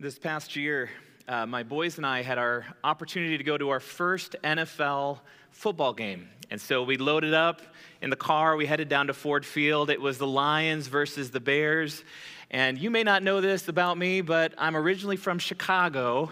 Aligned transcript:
This 0.00 0.16
past 0.16 0.54
year, 0.54 0.90
uh, 1.26 1.44
my 1.44 1.64
boys 1.64 1.96
and 1.96 2.06
I 2.06 2.22
had 2.22 2.38
our 2.38 2.64
opportunity 2.84 3.36
to 3.36 3.42
go 3.42 3.58
to 3.58 3.70
our 3.70 3.80
first 3.80 4.36
NFL 4.44 5.18
football 5.50 5.92
game. 5.92 6.28
And 6.52 6.60
so 6.60 6.84
we 6.84 6.96
loaded 6.96 7.34
up 7.34 7.62
in 8.00 8.08
the 8.08 8.14
car, 8.14 8.54
we 8.54 8.64
headed 8.64 8.88
down 8.88 9.08
to 9.08 9.12
Ford 9.12 9.44
Field. 9.44 9.90
It 9.90 10.00
was 10.00 10.16
the 10.16 10.26
Lions 10.28 10.86
versus 10.86 11.32
the 11.32 11.40
Bears. 11.40 12.04
And 12.52 12.78
you 12.78 12.92
may 12.92 13.02
not 13.02 13.24
know 13.24 13.40
this 13.40 13.66
about 13.66 13.98
me, 13.98 14.20
but 14.20 14.54
I'm 14.56 14.76
originally 14.76 15.16
from 15.16 15.40
Chicago. 15.40 16.30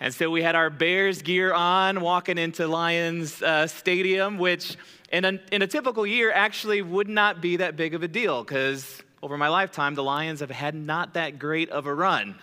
And 0.00 0.14
so 0.14 0.30
we 0.30 0.40
had 0.40 0.54
our 0.54 0.70
Bears 0.70 1.20
gear 1.20 1.52
on 1.52 2.00
walking 2.00 2.38
into 2.38 2.66
Lions 2.66 3.42
uh, 3.42 3.66
Stadium, 3.66 4.38
which 4.38 4.78
in 5.12 5.26
a, 5.26 5.38
in 5.52 5.60
a 5.60 5.66
typical 5.66 6.06
year 6.06 6.32
actually 6.32 6.80
would 6.80 7.10
not 7.10 7.42
be 7.42 7.56
that 7.56 7.76
big 7.76 7.92
of 7.92 8.02
a 8.02 8.08
deal 8.08 8.42
because 8.42 9.02
over 9.22 9.36
my 9.36 9.48
lifetime, 9.48 9.94
the 9.94 10.02
Lions 10.02 10.40
have 10.40 10.50
had 10.50 10.74
not 10.74 11.12
that 11.12 11.38
great 11.38 11.68
of 11.68 11.84
a 11.84 11.92
run. 11.92 12.34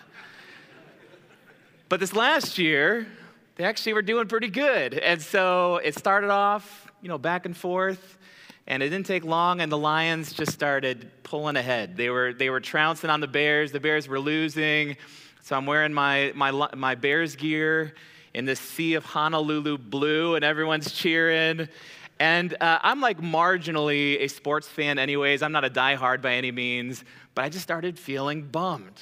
But 1.90 1.98
this 1.98 2.14
last 2.14 2.56
year, 2.56 3.08
they 3.56 3.64
actually 3.64 3.94
were 3.94 4.02
doing 4.02 4.28
pretty 4.28 4.46
good. 4.46 4.94
And 4.94 5.20
so 5.20 5.78
it 5.78 5.98
started 5.98 6.30
off, 6.30 6.86
you 7.02 7.08
know, 7.08 7.18
back 7.18 7.46
and 7.46 7.56
forth. 7.56 8.16
And 8.68 8.80
it 8.80 8.90
didn't 8.90 9.06
take 9.06 9.24
long, 9.24 9.60
and 9.60 9.72
the 9.72 9.76
Lions 9.76 10.32
just 10.32 10.52
started 10.52 11.10
pulling 11.24 11.56
ahead. 11.56 11.96
They 11.96 12.08
were, 12.08 12.32
they 12.32 12.48
were 12.48 12.60
trouncing 12.60 13.10
on 13.10 13.18
the 13.18 13.26
Bears. 13.26 13.72
The 13.72 13.80
Bears 13.80 14.06
were 14.06 14.20
losing. 14.20 14.98
So 15.42 15.56
I'm 15.56 15.66
wearing 15.66 15.92
my, 15.92 16.30
my, 16.36 16.52
my 16.76 16.94
Bears 16.94 17.34
gear 17.34 17.94
in 18.34 18.44
this 18.44 18.60
sea 18.60 18.94
of 18.94 19.04
Honolulu 19.04 19.76
blue, 19.76 20.36
and 20.36 20.44
everyone's 20.44 20.92
cheering. 20.92 21.68
And 22.20 22.54
uh, 22.60 22.78
I'm 22.84 23.00
like 23.00 23.18
marginally 23.18 24.20
a 24.20 24.28
sports 24.28 24.68
fan, 24.68 25.00
anyways. 25.00 25.42
I'm 25.42 25.50
not 25.50 25.64
a 25.64 25.70
diehard 25.70 26.22
by 26.22 26.34
any 26.34 26.52
means, 26.52 27.02
but 27.34 27.44
I 27.44 27.48
just 27.48 27.64
started 27.64 27.98
feeling 27.98 28.42
bummed 28.42 29.00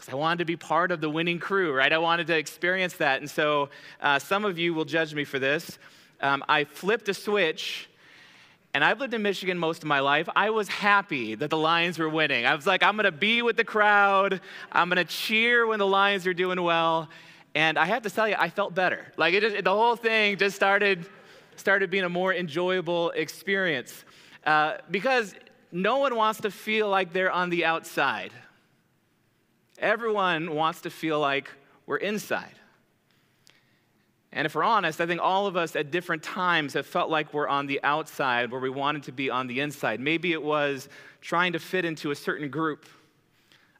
because 0.00 0.14
I 0.14 0.16
wanted 0.16 0.38
to 0.38 0.44
be 0.46 0.56
part 0.56 0.92
of 0.92 1.02
the 1.02 1.10
winning 1.10 1.38
crew, 1.38 1.74
right? 1.74 1.92
I 1.92 1.98
wanted 1.98 2.26
to 2.28 2.36
experience 2.38 2.94
that. 2.94 3.20
And 3.20 3.28
so 3.28 3.68
uh, 4.00 4.18
some 4.18 4.46
of 4.46 4.58
you 4.58 4.72
will 4.72 4.86
judge 4.86 5.14
me 5.14 5.24
for 5.24 5.38
this. 5.38 5.78
Um, 6.22 6.42
I 6.48 6.64
flipped 6.64 7.10
a 7.10 7.14
switch. 7.14 7.86
And 8.72 8.82
I've 8.82 8.98
lived 8.98 9.12
in 9.12 9.20
Michigan 9.20 9.58
most 9.58 9.82
of 9.82 9.88
my 9.88 10.00
life. 10.00 10.26
I 10.34 10.48
was 10.50 10.68
happy 10.68 11.34
that 11.34 11.50
the 11.50 11.58
Lions 11.58 11.98
were 11.98 12.08
winning. 12.08 12.46
I 12.46 12.54
was 12.54 12.66
like, 12.66 12.82
I'm 12.82 12.96
gonna 12.96 13.12
be 13.12 13.42
with 13.42 13.58
the 13.58 13.64
crowd. 13.64 14.40
I'm 14.72 14.88
gonna 14.88 15.04
cheer 15.04 15.66
when 15.66 15.78
the 15.78 15.86
Lions 15.86 16.26
are 16.26 16.32
doing 16.32 16.62
well. 16.62 17.10
And 17.54 17.78
I 17.78 17.84
have 17.84 18.02
to 18.04 18.10
tell 18.10 18.26
you, 18.26 18.36
I 18.38 18.48
felt 18.48 18.74
better. 18.74 19.12
Like 19.18 19.34
it 19.34 19.42
just, 19.42 19.64
the 19.64 19.70
whole 19.70 19.96
thing 19.96 20.38
just 20.38 20.56
started, 20.56 21.04
started 21.56 21.90
being 21.90 22.04
a 22.04 22.08
more 22.08 22.32
enjoyable 22.32 23.10
experience. 23.10 24.04
Uh, 24.46 24.78
because 24.90 25.34
no 25.72 25.98
one 25.98 26.16
wants 26.16 26.40
to 26.40 26.50
feel 26.50 26.88
like 26.88 27.12
they're 27.12 27.30
on 27.32 27.50
the 27.50 27.66
outside. 27.66 28.32
Everyone 29.80 30.54
wants 30.54 30.82
to 30.82 30.90
feel 30.90 31.18
like 31.18 31.50
we're 31.86 31.96
inside. 31.96 32.54
And 34.32 34.46
if 34.46 34.54
we're 34.54 34.62
honest, 34.62 35.00
I 35.00 35.06
think 35.06 35.20
all 35.20 35.46
of 35.46 35.56
us 35.56 35.74
at 35.74 35.90
different 35.90 36.22
times 36.22 36.74
have 36.74 36.86
felt 36.86 37.10
like 37.10 37.34
we're 37.34 37.48
on 37.48 37.66
the 37.66 37.80
outside 37.82 38.52
where 38.52 38.60
we 38.60 38.70
wanted 38.70 39.04
to 39.04 39.12
be 39.12 39.28
on 39.28 39.48
the 39.48 39.58
inside. 39.58 39.98
Maybe 39.98 40.32
it 40.32 40.42
was 40.42 40.88
trying 41.20 41.54
to 41.54 41.58
fit 41.58 41.84
into 41.84 42.10
a 42.10 42.14
certain 42.14 42.48
group, 42.48 42.86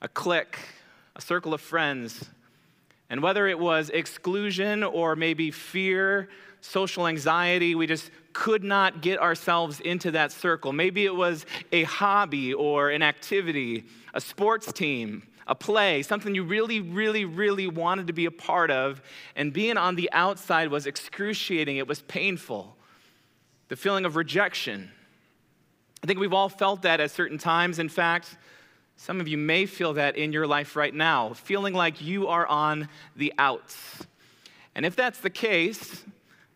a 0.01 0.09
clique, 0.09 0.59
a 1.15 1.21
circle 1.21 1.55
of 1.55 1.61
friends. 1.61 2.31
And 3.11 3.23
whether 3.23 3.47
it 3.47 3.59
was 3.59 3.91
exclusion 3.91 4.83
or 4.83 5.15
maybe 5.15 5.51
fear, 5.51 6.29
social 6.63 7.07
anxiety, 7.07 7.75
we 7.75 7.87
just 7.87 8.11
could 8.33 8.65
not 8.65 9.03
get 9.03 9.21
ourselves 9.21 9.81
into 9.81 10.11
that 10.13 10.33
circle. 10.33 10.73
Maybe 10.73 11.05
it 11.05 11.15
was 11.15 11.47
a 11.73 11.85
hobby 11.85 12.55
or 12.55 12.91
an 12.91 13.03
activity, 13.03 13.85
a 14.15 14.21
sports 14.21 14.73
team, 14.73 15.23
a 15.51 15.55
play, 15.57 16.03
something 16.03 16.33
you 16.33 16.45
really, 16.45 16.79
really, 16.79 17.25
really 17.25 17.67
wanted 17.67 18.07
to 18.07 18.13
be 18.13 18.25
a 18.25 18.31
part 18.31 18.71
of, 18.71 19.03
and 19.35 19.53
being 19.53 19.77
on 19.77 19.97
the 19.97 20.09
outside 20.13 20.69
was 20.69 20.87
excruciating. 20.87 21.77
It 21.77 21.89
was 21.89 22.03
painful. 22.03 22.77
The 23.67 23.75
feeling 23.75 24.05
of 24.05 24.15
rejection. 24.15 24.93
I 26.05 26.07
think 26.07 26.21
we've 26.21 26.33
all 26.33 26.49
felt 26.49 26.83
that 26.83 27.01
at 27.01 27.11
certain 27.11 27.37
times. 27.37 27.81
In 27.81 27.89
fact, 27.89 28.37
some 28.97 29.21
of 29.21 29.27
you 29.27 29.37
may 29.37 29.67
feel 29.67 29.95
that 29.95 30.17
in 30.17 30.33
your 30.33 30.47
life 30.47 30.77
right 30.77 30.95
now, 30.95 31.33
feeling 31.33 31.75
like 31.75 32.01
you 32.01 32.29
are 32.29 32.47
on 32.47 32.89
the 33.17 33.35
outs. 33.37 34.07
And 34.77 34.87
if 34.87 34.95
that's 34.95 35.19
the 35.19 35.31
case, 35.31 36.05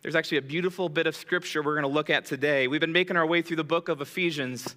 there's 0.03 0.15
actually 0.15 0.37
a 0.37 0.43
beautiful 0.43 0.87
bit 0.87 1.05
of 1.05 1.17
scripture 1.17 1.61
we're 1.61 1.73
going 1.73 1.83
to 1.83 1.89
look 1.89 2.09
at 2.09 2.23
today. 2.25 2.69
We've 2.69 2.79
been 2.79 2.93
making 2.93 3.17
our 3.17 3.25
way 3.27 3.41
through 3.41 3.57
the 3.57 3.63
book 3.65 3.89
of 3.89 3.99
Ephesians. 3.99 4.73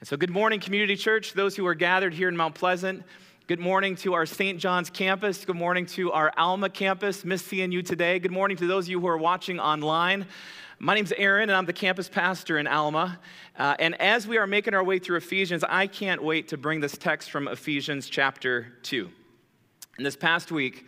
And 0.00 0.08
so, 0.08 0.16
good 0.16 0.30
morning, 0.30 0.58
Community 0.58 0.96
Church, 0.96 1.34
those 1.34 1.54
who 1.54 1.66
are 1.66 1.74
gathered 1.74 2.14
here 2.14 2.28
in 2.28 2.36
Mount 2.36 2.54
Pleasant. 2.54 3.04
Good 3.48 3.60
morning 3.60 3.96
to 3.96 4.12
our 4.12 4.26
St. 4.26 4.58
John's 4.58 4.90
campus. 4.90 5.46
Good 5.46 5.56
morning 5.56 5.86
to 5.86 6.12
our 6.12 6.30
Alma 6.36 6.68
campus. 6.68 7.24
Miss 7.24 7.42
seeing 7.42 7.72
you 7.72 7.80
today. 7.80 8.18
Good 8.18 8.30
morning 8.30 8.58
to 8.58 8.66
those 8.66 8.84
of 8.84 8.90
you 8.90 9.00
who 9.00 9.06
are 9.06 9.16
watching 9.16 9.58
online. 9.58 10.26
My 10.78 10.94
name's 10.94 11.12
Aaron, 11.12 11.48
and 11.48 11.56
I'm 11.56 11.64
the 11.64 11.72
campus 11.72 12.10
pastor 12.10 12.58
in 12.58 12.66
Alma. 12.66 13.18
Uh, 13.58 13.74
and 13.78 13.98
as 14.02 14.26
we 14.26 14.36
are 14.36 14.46
making 14.46 14.74
our 14.74 14.84
way 14.84 14.98
through 14.98 15.16
Ephesians, 15.16 15.64
I 15.66 15.86
can't 15.86 16.22
wait 16.22 16.48
to 16.48 16.58
bring 16.58 16.80
this 16.80 16.98
text 16.98 17.30
from 17.30 17.48
Ephesians 17.48 18.10
chapter 18.10 18.74
2. 18.82 19.08
And 19.96 20.04
this 20.04 20.14
past 20.14 20.52
week, 20.52 20.84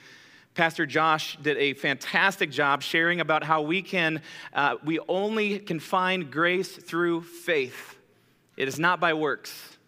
Pastor 0.53 0.85
Josh 0.85 1.39
did 1.41 1.57
a 1.57 1.73
fantastic 1.73 2.51
job 2.51 2.83
sharing 2.83 3.23
about 3.23 3.43
how 3.43 3.63
we 3.63 3.81
can, 3.81 4.21
uh, 4.53 4.77
we 4.85 4.99
only 5.09 5.61
can 5.61 5.81
find 5.81 6.31
grace 6.31 6.77
through 6.77 7.23
faith. 7.23 7.97
It 8.59 8.69
is 8.69 8.79
not 8.79 9.01
by 9.01 9.15
works. 9.15 9.79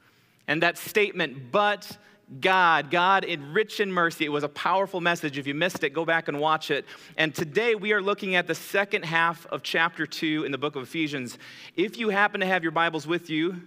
And 0.49 0.63
that 0.63 0.79
statement, 0.79 1.53
but 1.53 1.99
God, 2.41 2.91
God 2.91 3.25
in 3.25 3.53
rich 3.53 3.81
in 3.81 3.93
mercy. 3.93 4.25
It 4.25 4.31
was 4.31 4.45
a 4.45 4.49
powerful 4.49 5.01
message. 5.01 5.39
If 5.39 5.47
you 5.47 5.55
missed 5.55 5.85
it, 5.85 5.91
go 5.91 6.05
back 6.05 6.29
and 6.29 6.41
watch 6.41 6.71
it. 6.71 6.87
And 7.17 7.35
today 7.35 7.75
we 7.75 7.93
are 7.93 8.01
looking 8.01 8.37
at 8.37 8.47
the 8.47 8.55
second 8.55 9.05
half 9.05 9.47
of 9.47 9.63
chapter 9.63 10.07
2 10.07 10.45
in 10.45 10.53
the 10.53 10.59
book 10.59 10.77
of 10.77 10.83
Ephesians. 10.83 11.39
If 11.77 11.99
you 11.99 12.09
happen 12.09 12.41
to 12.41 12.47
have 12.47 12.63
your 12.63 12.73
Bibles 12.73 13.07
with 13.07 13.29
you, 13.29 13.61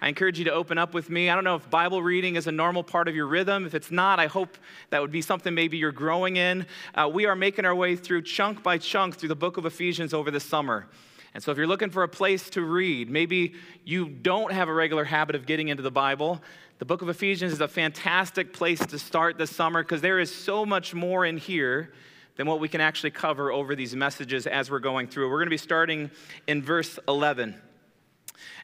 I 0.00 0.08
encourage 0.08 0.38
you 0.38 0.44
to 0.44 0.52
open 0.52 0.76
up 0.76 0.92
with 0.92 1.08
me. 1.08 1.30
I 1.30 1.34
don't 1.34 1.44
know 1.44 1.54
if 1.54 1.70
Bible 1.70 2.02
reading 2.02 2.36
is 2.36 2.46
a 2.46 2.52
normal 2.52 2.82
part 2.82 3.08
of 3.08 3.16
your 3.16 3.26
rhythm. 3.26 3.64
If 3.64 3.74
it's 3.74 3.90
not, 3.90 4.20
I 4.20 4.26
hope 4.26 4.58
that 4.90 5.00
would 5.00 5.12
be 5.12 5.22
something 5.22 5.54
maybe 5.54 5.78
you're 5.78 5.92
growing 5.92 6.36
in. 6.36 6.66
Uh, 6.94 7.08
we 7.10 7.24
are 7.24 7.34
making 7.34 7.64
our 7.64 7.74
way 7.74 7.96
through 7.96 8.22
chunk 8.22 8.62
by 8.62 8.76
chunk 8.76 9.16
through 9.16 9.30
the 9.30 9.36
book 9.36 9.56
of 9.56 9.64
Ephesians 9.64 10.12
over 10.12 10.30
the 10.30 10.40
summer. 10.40 10.88
And 11.34 11.42
so, 11.42 11.50
if 11.50 11.58
you're 11.58 11.66
looking 11.66 11.90
for 11.90 12.04
a 12.04 12.08
place 12.08 12.48
to 12.50 12.62
read, 12.62 13.10
maybe 13.10 13.54
you 13.84 14.08
don't 14.08 14.52
have 14.52 14.68
a 14.68 14.72
regular 14.72 15.04
habit 15.04 15.34
of 15.34 15.46
getting 15.46 15.68
into 15.68 15.82
the 15.82 15.90
Bible, 15.90 16.40
the 16.78 16.84
book 16.84 17.02
of 17.02 17.08
Ephesians 17.08 17.52
is 17.52 17.60
a 17.60 17.68
fantastic 17.68 18.52
place 18.52 18.84
to 18.86 18.98
start 18.98 19.38
this 19.38 19.54
summer 19.54 19.82
because 19.82 20.00
there 20.00 20.18
is 20.18 20.34
so 20.34 20.66
much 20.66 20.92
more 20.92 21.24
in 21.24 21.36
here 21.36 21.92
than 22.36 22.46
what 22.46 22.58
we 22.58 22.68
can 22.68 22.80
actually 22.80 23.12
cover 23.12 23.52
over 23.52 23.76
these 23.76 23.94
messages 23.94 24.46
as 24.46 24.70
we're 24.70 24.80
going 24.80 25.06
through. 25.06 25.30
We're 25.30 25.38
going 25.38 25.46
to 25.46 25.50
be 25.50 25.56
starting 25.56 26.10
in 26.46 26.62
verse 26.62 26.98
11. 27.06 27.54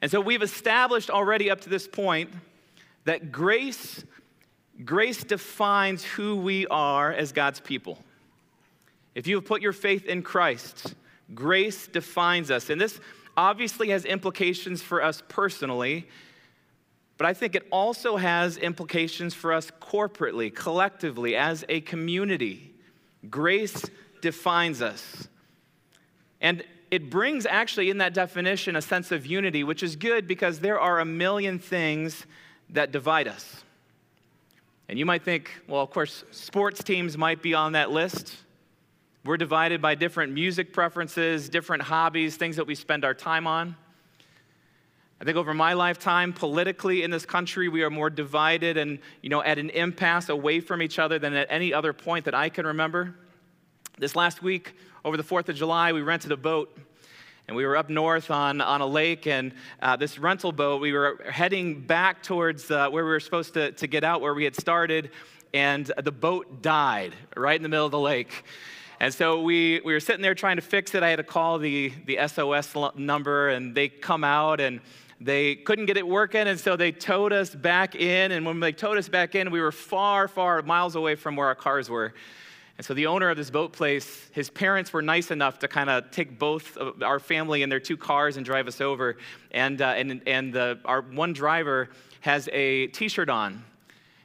And 0.03 0.11
so 0.11 0.21
we've 0.21 0.43
established 0.43 1.09
already 1.09 1.51
up 1.51 1.61
to 1.63 1.69
this 1.69 1.87
point 1.87 2.31
that 3.05 3.33
grace 3.33 4.05
grace 4.85 5.23
defines 5.23 6.03
who 6.03 6.37
we 6.37 6.67
are 6.69 7.13
as 7.13 7.33
God's 7.33 7.61
people. 7.61 7.99
If 9.15 9.27
you 9.27 9.37
have 9.37 9.45
put 9.45 9.61
your 9.61 9.73
faith 9.73 10.07
in 10.07 10.23
Christ, 10.23 10.95
grace 11.35 11.87
defines 11.87 12.51
us. 12.51 12.71
And 12.71 12.81
this 12.81 13.01
obviously 13.37 13.91
has 13.91 14.05
implications 14.05 14.83
for 14.83 15.03
us 15.03 15.23
personally 15.29 16.07
but 17.21 17.27
I 17.27 17.35
think 17.35 17.55
it 17.55 17.67
also 17.71 18.17
has 18.17 18.57
implications 18.57 19.35
for 19.35 19.53
us 19.53 19.71
corporately, 19.79 20.55
collectively, 20.55 21.37
as 21.37 21.67
a 21.69 21.83
community. 21.83 22.73
Grace 23.29 23.85
defines 24.23 24.81
us. 24.81 25.29
And 26.41 26.65
it 26.91 27.11
brings 27.11 27.45
actually 27.45 27.91
in 27.91 27.99
that 27.99 28.15
definition 28.15 28.75
a 28.75 28.81
sense 28.81 29.13
of 29.13 29.27
unity, 29.27 29.65
which 29.65 29.83
is 29.83 29.97
good 29.97 30.27
because 30.27 30.61
there 30.61 30.81
are 30.81 30.99
a 30.99 31.05
million 31.05 31.59
things 31.59 32.25
that 32.71 32.91
divide 32.91 33.29
us. 33.29 33.65
And 34.89 34.99
you 34.99 35.05
might 35.05 35.23
think, 35.23 35.51
well, 35.69 35.83
of 35.83 35.91
course, 35.91 36.25
sports 36.31 36.83
teams 36.83 37.19
might 37.19 37.43
be 37.43 37.53
on 37.53 37.73
that 37.73 37.91
list. 37.91 38.35
We're 39.23 39.37
divided 39.37 39.83
by 39.83 39.97
different 39.97 40.33
music 40.33 40.73
preferences, 40.73 41.51
different 41.51 41.83
hobbies, 41.83 42.37
things 42.37 42.57
that 42.57 42.67
we 42.67 42.75
spend 42.75 43.05
our 43.05 43.13
time 43.13 43.47
on. 43.47 43.77
I 45.21 45.25
think 45.25 45.37
over 45.37 45.53
my 45.53 45.75
lifetime, 45.75 46.33
politically 46.33 47.03
in 47.03 47.11
this 47.11 47.27
country, 47.27 47.69
we 47.69 47.83
are 47.83 47.91
more 47.91 48.09
divided 48.09 48.79
and, 48.79 48.99
you 49.21 49.29
know, 49.29 49.43
at 49.43 49.59
an 49.59 49.69
impasse 49.71 50.31
away 50.31 50.61
from 50.61 50.81
each 50.81 50.99
other 50.99 51.19
than 51.19 51.35
at 51.35 51.49
any 51.51 51.75
other 51.75 51.93
point 51.93 52.25
that 52.25 52.35
I 52.35 52.49
can 52.49 52.67
remember. 52.67 53.15
This 53.99 54.17
last 54.17 54.43
week, 54.43 54.73
over 55.05 55.19
the 55.19 55.23
4th 55.23 55.51
of 55.51 55.57
July, 55.57 55.93
we 55.93 56.01
rented 56.01 56.33
a 56.33 56.39
boat 56.39 56.75
and 57.47 57.55
we 57.55 57.67
were 57.67 57.77
up 57.77 57.91
north 57.91 58.31
on, 58.31 58.63
on 58.63 58.81
a 58.81 58.87
lake 58.87 59.27
and 59.27 59.53
uh, 59.83 59.97
this 59.97 60.19
rental 60.19 60.51
boat 60.51 60.81
we 60.81 60.95
were 60.95 61.21
heading 61.31 61.79
back 61.79 62.23
towards 62.23 62.71
uh, 62.71 62.89
where 62.89 63.05
we 63.05 63.11
were 63.11 63.21
supposed 63.21 63.53
to, 63.53 63.73
to 63.73 63.87
get 63.87 64.03
out 64.03 64.23
where 64.23 64.33
we 64.33 64.45
had 64.45 64.57
started 64.57 65.11
and 65.53 65.93
the 66.03 66.13
boat 66.13 66.63
died 66.63 67.13
right 67.37 67.57
in 67.57 67.63
the 67.63 67.69
middle 67.69 67.85
of 67.85 67.93
the 67.93 67.99
lake 67.99 68.45
and 69.01 69.13
so 69.13 69.41
we, 69.43 69.81
we 69.85 69.93
were 69.93 70.01
sitting 70.01 70.23
there 70.23 70.35
trying 70.35 70.57
to 70.57 70.63
fix 70.63 70.95
it 70.95 71.03
i 71.03 71.09
had 71.09 71.17
to 71.17 71.25
call 71.25 71.59
the, 71.59 71.93
the 72.07 72.19
sos 72.29 72.77
number 72.97 73.49
and 73.49 73.75
they 73.75 73.89
come 73.89 74.23
out 74.23 74.61
and 74.61 74.81
they 75.21 75.57
couldn't 75.57 75.85
get 75.85 75.99
it 75.99 76.09
working, 76.09 76.49
and 76.49 76.59
so 76.59 76.77
they 76.77 76.93
towed 76.93 77.35
us 77.35 77.55
back 77.55 77.95
in. 77.95 78.33
And 78.33 78.47
when 78.47 78.59
they 78.59 78.73
towed 78.73 78.97
us 78.97 79.09
back 79.09 79.35
in, 79.35 79.51
we 79.51 79.61
were 79.61 79.73
far, 79.73 80.29
far 80.29 80.63
miles 80.63 80.97
away 80.97 81.15
from 81.15 81.37
where 81.37 81.47
our 81.47 81.55
cars 81.55 81.91
were. 81.91 82.15
And 82.79 82.85
so 82.87 82.95
the 82.95 83.07
owner 83.07 83.29
of 83.29 83.37
this 83.37 83.51
boat 83.51 83.75
place, 83.75 84.31
his 84.33 84.49
parents 84.49 84.91
were 84.95 85.03
nice 85.03 85.31
enough 85.31 85.59
to 85.59 85.69
kind 85.69 85.91
of 85.91 86.11
take 86.11 86.39
both 86.39 86.79
our 87.03 87.19
family 87.19 87.63
and 87.63 87.71
their 87.71 87.81
two 87.81 87.99
cars 87.99 88.39
and 88.39 88.47
drive 88.47 88.67
us 88.67 88.81
over. 88.81 89.19
And, 89.51 89.83
uh, 89.83 89.89
and, 89.89 90.23
and 90.27 90.55
the, 90.55 90.79
our 90.87 91.03
one 91.03 91.35
driver 91.35 91.91
has 92.21 92.49
a 92.55 92.87
t 92.87 93.09
shirt 93.09 93.29
on, 93.29 93.63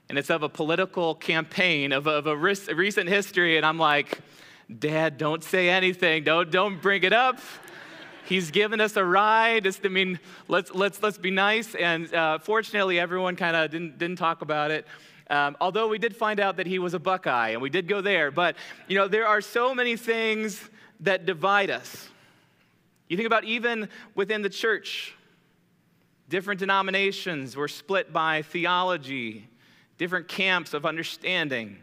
and 0.07 0.17
it's 0.17 0.29
of 0.29 0.43
a 0.43 0.49
political 0.49 1.15
campaign 1.15 1.91
of, 1.91 2.07
of 2.07 2.27
a 2.27 2.37
recent 2.37 3.09
history. 3.09 3.57
And 3.57 3.65
I'm 3.65 3.77
like, 3.77 4.21
Dad, 4.67 5.17
don't 5.17 5.43
say 5.43 5.69
anything, 5.69 6.23
don't, 6.23 6.49
don't 6.51 6.81
bring 6.81 7.03
it 7.03 7.13
up. 7.13 7.39
He's 8.25 8.49
given 8.49 8.81
us 8.81 8.95
a 8.95 9.05
ride. 9.05 9.67
It's, 9.67 9.79
I 9.83 9.89
mean, 9.89 10.19
let's, 10.47 10.73
let's, 10.73 11.01
let's 11.03 11.19
be 11.19 11.29
nice. 11.29 11.75
And 11.75 12.11
uh, 12.11 12.39
fortunately, 12.39 12.99
everyone 12.99 13.35
kind 13.35 13.55
of 13.55 13.69
didn't, 13.69 13.99
didn't 13.99 14.17
talk 14.17 14.41
about 14.41 14.71
it. 14.71 14.87
Um, 15.29 15.55
although 15.61 15.87
we 15.87 15.99
did 15.99 16.15
find 16.15 16.39
out 16.39 16.57
that 16.57 16.65
he 16.65 16.79
was 16.79 16.95
a 16.95 16.99
Buckeye, 16.99 17.49
and 17.49 17.61
we 17.61 17.69
did 17.69 17.87
go 17.87 18.01
there. 18.01 18.31
But, 18.31 18.55
you 18.87 18.97
know, 18.97 19.07
there 19.07 19.27
are 19.27 19.41
so 19.41 19.75
many 19.75 19.95
things 19.95 20.59
that 21.01 21.27
divide 21.27 21.69
us. 21.69 22.09
You 23.07 23.17
think 23.17 23.27
about 23.27 23.43
even 23.43 23.89
within 24.15 24.41
the 24.41 24.49
church, 24.49 25.13
different 26.27 26.59
denominations 26.59 27.55
were 27.55 27.67
split 27.67 28.11
by 28.11 28.41
theology, 28.41 29.47
different 29.99 30.27
camps 30.27 30.73
of 30.73 30.85
understanding. 30.85 31.77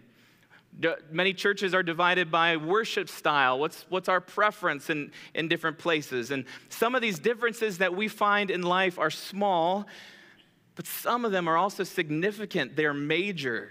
Many 1.10 1.34
churches 1.34 1.74
are 1.74 1.82
divided 1.82 2.30
by 2.30 2.56
worship 2.56 3.08
style. 3.08 3.58
What's, 3.58 3.84
what's 3.88 4.08
our 4.08 4.20
preference 4.20 4.90
in, 4.90 5.12
in 5.34 5.48
different 5.48 5.78
places? 5.78 6.30
And 6.30 6.44
some 6.70 6.94
of 6.94 7.02
these 7.02 7.18
differences 7.18 7.78
that 7.78 7.94
we 7.94 8.08
find 8.08 8.50
in 8.50 8.62
life 8.62 8.98
are 8.98 9.10
small, 9.10 9.86
but 10.74 10.86
some 10.86 11.24
of 11.24 11.32
them 11.32 11.46
are 11.46 11.56
also 11.56 11.84
significant. 11.84 12.74
They're 12.74 12.94
major. 12.94 13.70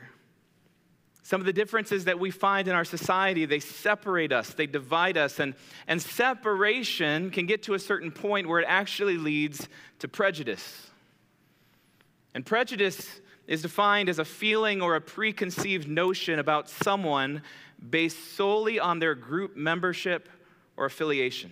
Some 1.23 1.41
of 1.41 1.45
the 1.45 1.53
differences 1.53 2.05
that 2.05 2.19
we 2.19 2.29
find 2.29 2.67
in 2.67 2.75
our 2.75 2.83
society, 2.83 3.45
they 3.45 3.59
separate 3.59 4.31
us, 4.31 4.53
they 4.53 4.67
divide 4.67 5.17
us, 5.17 5.39
and, 5.39 5.55
and 5.87 6.01
separation 6.01 7.31
can 7.31 7.45
get 7.45 7.63
to 7.63 7.73
a 7.73 7.79
certain 7.79 8.11
point 8.11 8.47
where 8.47 8.59
it 8.59 8.65
actually 8.67 9.17
leads 9.17 9.67
to 9.99 10.07
prejudice. 10.07 10.87
And 12.33 12.45
prejudice 12.45 13.20
is 13.47 13.61
defined 13.61 14.09
as 14.09 14.19
a 14.19 14.25
feeling 14.25 14.81
or 14.81 14.95
a 14.95 15.01
preconceived 15.01 15.87
notion 15.87 16.39
about 16.39 16.69
someone 16.69 17.41
based 17.89 18.35
solely 18.35 18.79
on 18.79 18.99
their 18.99 19.15
group 19.15 19.55
membership 19.55 20.29
or 20.77 20.85
affiliation. 20.85 21.51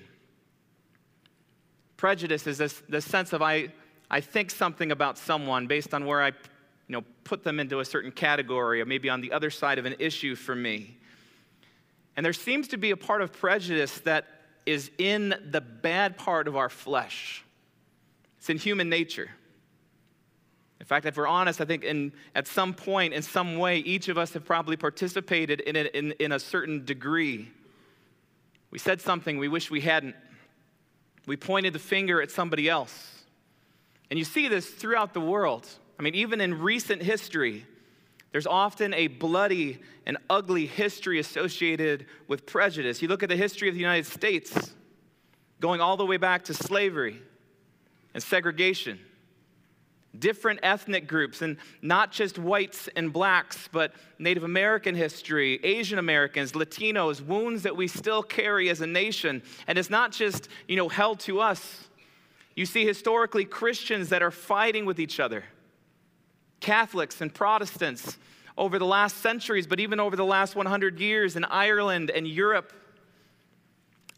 Prejudice 1.98 2.48
is 2.48 2.58
this, 2.58 2.82
the 2.88 3.02
sense 3.02 3.34
of 3.34 3.42
I, 3.42 3.70
I 4.10 4.22
think 4.22 4.52
something 4.52 4.92
about 4.92 5.18
someone 5.18 5.68
based 5.68 5.94
on 5.94 6.06
where 6.06 6.22
I 6.22 6.28
you 6.28 6.94
know, 6.94 7.04
put 7.24 7.44
them 7.44 7.60
into 7.60 7.80
a 7.80 7.86
certain 7.86 8.12
category 8.12 8.82
or 8.82 8.86
maybe 8.86 9.10
on 9.10 9.22
the 9.22 9.32
other 9.32 9.50
side 9.50 9.78
of 9.78 9.86
an 9.86 9.96
issue 10.00 10.36
for 10.36 10.56
me. 10.56 10.98
And 12.16 12.26
there 12.26 12.34
seems 12.34 12.68
to 12.70 12.78
be 12.78 12.92
a 12.92 12.98
part 12.98 13.22
of 13.22 13.32
prejudice 13.32 14.00
that 14.00 14.26
is 14.66 14.92
in 14.98 15.36
the 15.52 15.62
bad 15.62 16.18
part 16.18 16.48
of 16.48 16.56
our 16.56 16.70
flesh. 16.70 17.44
It's 18.40 18.50
in 18.50 18.58
human 18.58 18.90
nature. 18.90 19.30
In 20.80 20.86
fact, 20.86 21.06
if 21.06 21.18
we're 21.18 21.28
honest, 21.28 21.60
I 21.60 21.66
think 21.66 21.84
in, 21.84 22.14
at 22.36 22.48
some 22.48 22.74
point, 22.74 23.14
in 23.14 23.22
some 23.22 23.58
way, 23.58 23.80
each 23.80 24.08
of 24.08 24.18
us 24.18 24.34
have 24.34 24.46
probably 24.46 24.78
participated 24.78 25.60
in 25.62 25.76
it 25.76 25.94
in, 25.94 26.14
in 26.14 26.32
a 26.32 26.40
certain 26.40 26.86
degree. 26.86 27.50
We 28.72 28.80
said 28.80 29.02
something 29.02 29.38
we 29.38 29.50
wish 29.50 29.70
we 29.70 29.82
hadn't. 29.82 30.16
We 31.26 31.36
pointed 31.36 31.74
the 31.74 31.80
finger 31.80 32.22
at 32.22 32.32
somebody 32.32 32.70
else. 32.70 33.24
And 34.10 34.18
you 34.18 34.26
see 34.26 34.48
this 34.48 34.68
throughout 34.68 35.14
the 35.14 35.20
world. 35.20 35.68
I 36.00 36.02
mean, 36.02 36.16
even 36.16 36.40
in 36.40 36.60
recent 36.60 37.02
history, 37.04 37.66
there's 38.32 38.48
often 38.48 38.94
a 38.94 39.08
bloody 39.08 39.80
and 40.06 40.18
ugly 40.30 40.66
history 40.66 41.20
associated 41.20 42.06
with 42.28 42.46
prejudice. 42.46 43.02
You 43.02 43.10
look 43.10 43.22
at 43.22 43.30
the 43.30 43.36
history 43.36 43.68
of 43.68 43.76
the 43.76 43.82
United 43.82 44.06
States, 44.06 44.74
going 45.60 45.82
all 45.82 45.98
the 45.98 46.06
way 46.06 46.18
back 46.18 46.46
to 46.46 46.54
slavery 46.54 47.22
and 48.14 48.24
segregation 48.24 49.00
different 50.18 50.60
ethnic 50.64 51.08
groups, 51.08 51.42
and 51.42 51.58
not 51.82 52.12
just 52.12 52.40
whites 52.40 52.90
and 52.96 53.14
blacks, 53.14 53.70
but 53.72 53.94
Native 54.18 54.44
American 54.44 54.96
history, 54.96 55.60
Asian 55.64 56.00
Americans, 56.00 56.54
Latinos, 56.54 57.22
wounds 57.22 57.64
that 57.64 57.76
we 57.76 57.88
still 57.88 58.24
carry 58.24 58.70
as 58.70 58.82
a 58.82 58.88
nation. 58.88 59.44
And 59.68 59.78
it's 59.78 59.90
not 59.90 60.12
just, 60.12 60.50
you 60.68 60.76
know, 60.76 60.90
held 60.90 61.20
to 61.22 61.40
us. 61.40 61.88
You 62.56 62.66
see 62.66 62.86
historically 62.86 63.46
Christians 63.46 64.10
that 64.10 64.22
are 64.22 64.32
fighting 64.32 64.86
with 64.86 65.00
each 65.00 65.20
other, 65.20 65.44
Catholics 66.60 67.22
and 67.22 67.34
Protestants 67.34 68.18
over 68.58 68.80
the 68.80 68.86
last 68.86 69.18
centuries, 69.18 69.68
but 69.68 69.80
even 69.80 70.00
over 70.00 70.16
the 70.16 70.26
last 70.26 70.56
100 70.56 71.00
years 71.00 71.36
in 71.36 71.46
Ireland 71.46 72.10
and 72.10 72.28
Europe. 72.28 72.74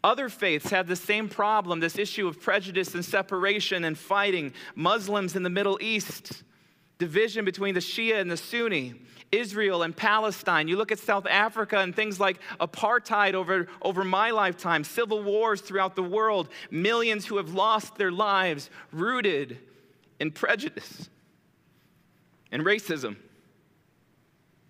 Other 0.04 0.28
faiths 0.28 0.70
have 0.70 0.88
the 0.88 0.96
same 0.96 1.28
problem 1.28 1.80
this 1.80 1.98
issue 1.98 2.26
of 2.26 2.40
prejudice 2.40 2.94
and 2.94 3.04
separation 3.04 3.84
and 3.84 3.96
fighting. 3.96 4.52
Muslims 4.74 5.36
in 5.36 5.44
the 5.44 5.50
Middle 5.50 5.78
East, 5.80 6.42
division 6.98 7.44
between 7.44 7.74
the 7.74 7.80
Shia 7.80 8.20
and 8.20 8.30
the 8.30 8.36
Sunni, 8.36 8.94
Israel 9.30 9.82
and 9.82 9.96
Palestine. 9.96 10.68
You 10.68 10.76
look 10.76 10.92
at 10.92 10.98
South 10.98 11.26
Africa 11.26 11.78
and 11.78 11.94
things 11.94 12.20
like 12.20 12.38
apartheid 12.60 13.34
over, 13.34 13.68
over 13.80 14.04
my 14.04 14.30
lifetime, 14.30 14.84
civil 14.84 15.22
wars 15.22 15.60
throughout 15.60 15.96
the 15.96 16.02
world, 16.02 16.48
millions 16.70 17.24
who 17.26 17.38
have 17.38 17.54
lost 17.54 17.96
their 17.96 18.12
lives 18.12 18.70
rooted 18.92 19.58
in 20.20 20.30
prejudice 20.30 21.08
and 22.50 22.64
racism. 22.64 23.16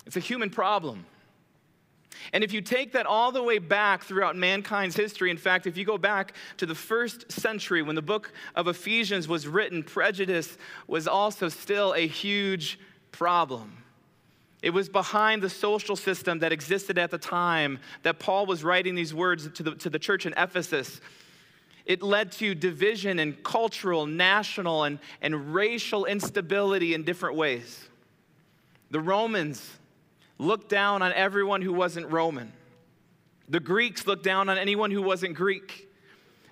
It's 0.06 0.16
a 0.16 0.20
human 0.20 0.50
problem. 0.50 1.06
And 2.32 2.42
if 2.42 2.52
you 2.52 2.60
take 2.60 2.92
that 2.92 3.06
all 3.06 3.32
the 3.32 3.42
way 3.42 3.58
back 3.58 4.04
throughout 4.04 4.36
mankind's 4.36 4.96
history, 4.96 5.30
in 5.30 5.36
fact, 5.36 5.66
if 5.66 5.76
you 5.76 5.84
go 5.84 5.98
back 5.98 6.34
to 6.58 6.66
the 6.66 6.74
first 6.74 7.30
century 7.30 7.82
when 7.82 7.94
the 7.94 8.02
book 8.02 8.32
of 8.54 8.68
Ephesians 8.68 9.28
was 9.28 9.46
written, 9.46 9.82
prejudice 9.82 10.56
was 10.86 11.06
also 11.08 11.48
still 11.48 11.94
a 11.94 12.06
huge 12.06 12.78
problem. 13.10 13.78
It 14.62 14.70
was 14.70 14.88
behind 14.88 15.42
the 15.42 15.50
social 15.50 15.96
system 15.96 16.38
that 16.38 16.52
existed 16.52 16.96
at 16.96 17.10
the 17.10 17.18
time 17.18 17.80
that 18.04 18.20
Paul 18.20 18.46
was 18.46 18.62
writing 18.62 18.94
these 18.94 19.12
words 19.12 19.48
to 19.48 19.62
the, 19.62 19.74
to 19.74 19.90
the 19.90 19.98
church 19.98 20.24
in 20.24 20.34
Ephesus. 20.36 21.00
It 21.84 22.00
led 22.00 22.30
to 22.32 22.54
division 22.54 23.18
and 23.18 23.42
cultural, 23.42 24.06
national, 24.06 24.84
and, 24.84 25.00
and 25.20 25.52
racial 25.52 26.04
instability 26.04 26.94
in 26.94 27.02
different 27.02 27.36
ways. 27.36 27.88
The 28.92 29.00
Romans 29.00 29.78
looked 30.42 30.68
down 30.68 31.02
on 31.02 31.12
everyone 31.12 31.62
who 31.62 31.72
wasn't 31.72 32.10
Roman. 32.10 32.52
The 33.48 33.60
Greeks 33.60 34.06
looked 34.06 34.24
down 34.24 34.48
on 34.48 34.58
anyone 34.58 34.90
who 34.90 35.02
wasn't 35.02 35.34
Greek. 35.34 35.88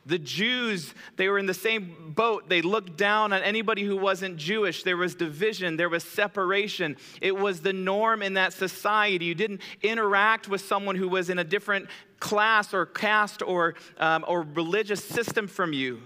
The 0.06 0.18
Jews, 0.18 0.94
they 1.16 1.28
were 1.28 1.38
in 1.38 1.47
the 1.47 1.54
same 1.54 2.12
boat. 2.16 2.49
They 2.49 2.62
looked 2.62 2.97
down 2.97 3.32
on 3.32 3.42
anybody 3.42 3.85
who 3.85 3.97
wasn't 3.97 4.37
Jewish. 4.38 4.82
There 4.82 4.97
was 4.97 5.14
division, 5.14 5.76
there 5.76 5.88
was 5.88 6.04
separation. 6.04 6.97
It 7.20 7.37
was 7.37 7.61
the 7.61 7.73
norm 7.73 8.23
in 8.23 8.35
that 8.35 8.52
society. 8.52 9.26
You 9.26 9.35
didn't 9.35 9.61
interact 9.82 10.49
with 10.49 10.62
someone 10.62 10.97
who 10.97 11.09
was 11.09 11.28
in 11.28 11.38
a 11.38 11.44
different 11.44 11.88
class 12.18 12.73
or 12.73 12.87
caste 12.87 13.42
or, 13.42 13.75
um, 13.99 14.25
or 14.26 14.42
religious 14.42 15.04
system 15.04 15.47
from 15.47 15.73
you. 15.73 16.00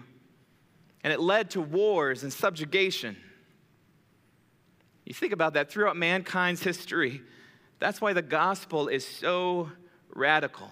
And 1.02 1.12
it 1.12 1.20
led 1.20 1.50
to 1.50 1.60
wars 1.60 2.22
and 2.22 2.32
subjugation. 2.32 3.16
You 5.04 5.14
think 5.14 5.32
about 5.32 5.54
that 5.54 5.70
throughout 5.70 5.96
mankind's 5.96 6.62
history. 6.62 7.22
That's 7.78 8.00
why 8.00 8.12
the 8.12 8.22
gospel 8.22 8.88
is 8.88 9.06
so 9.06 9.70
radical. 10.14 10.70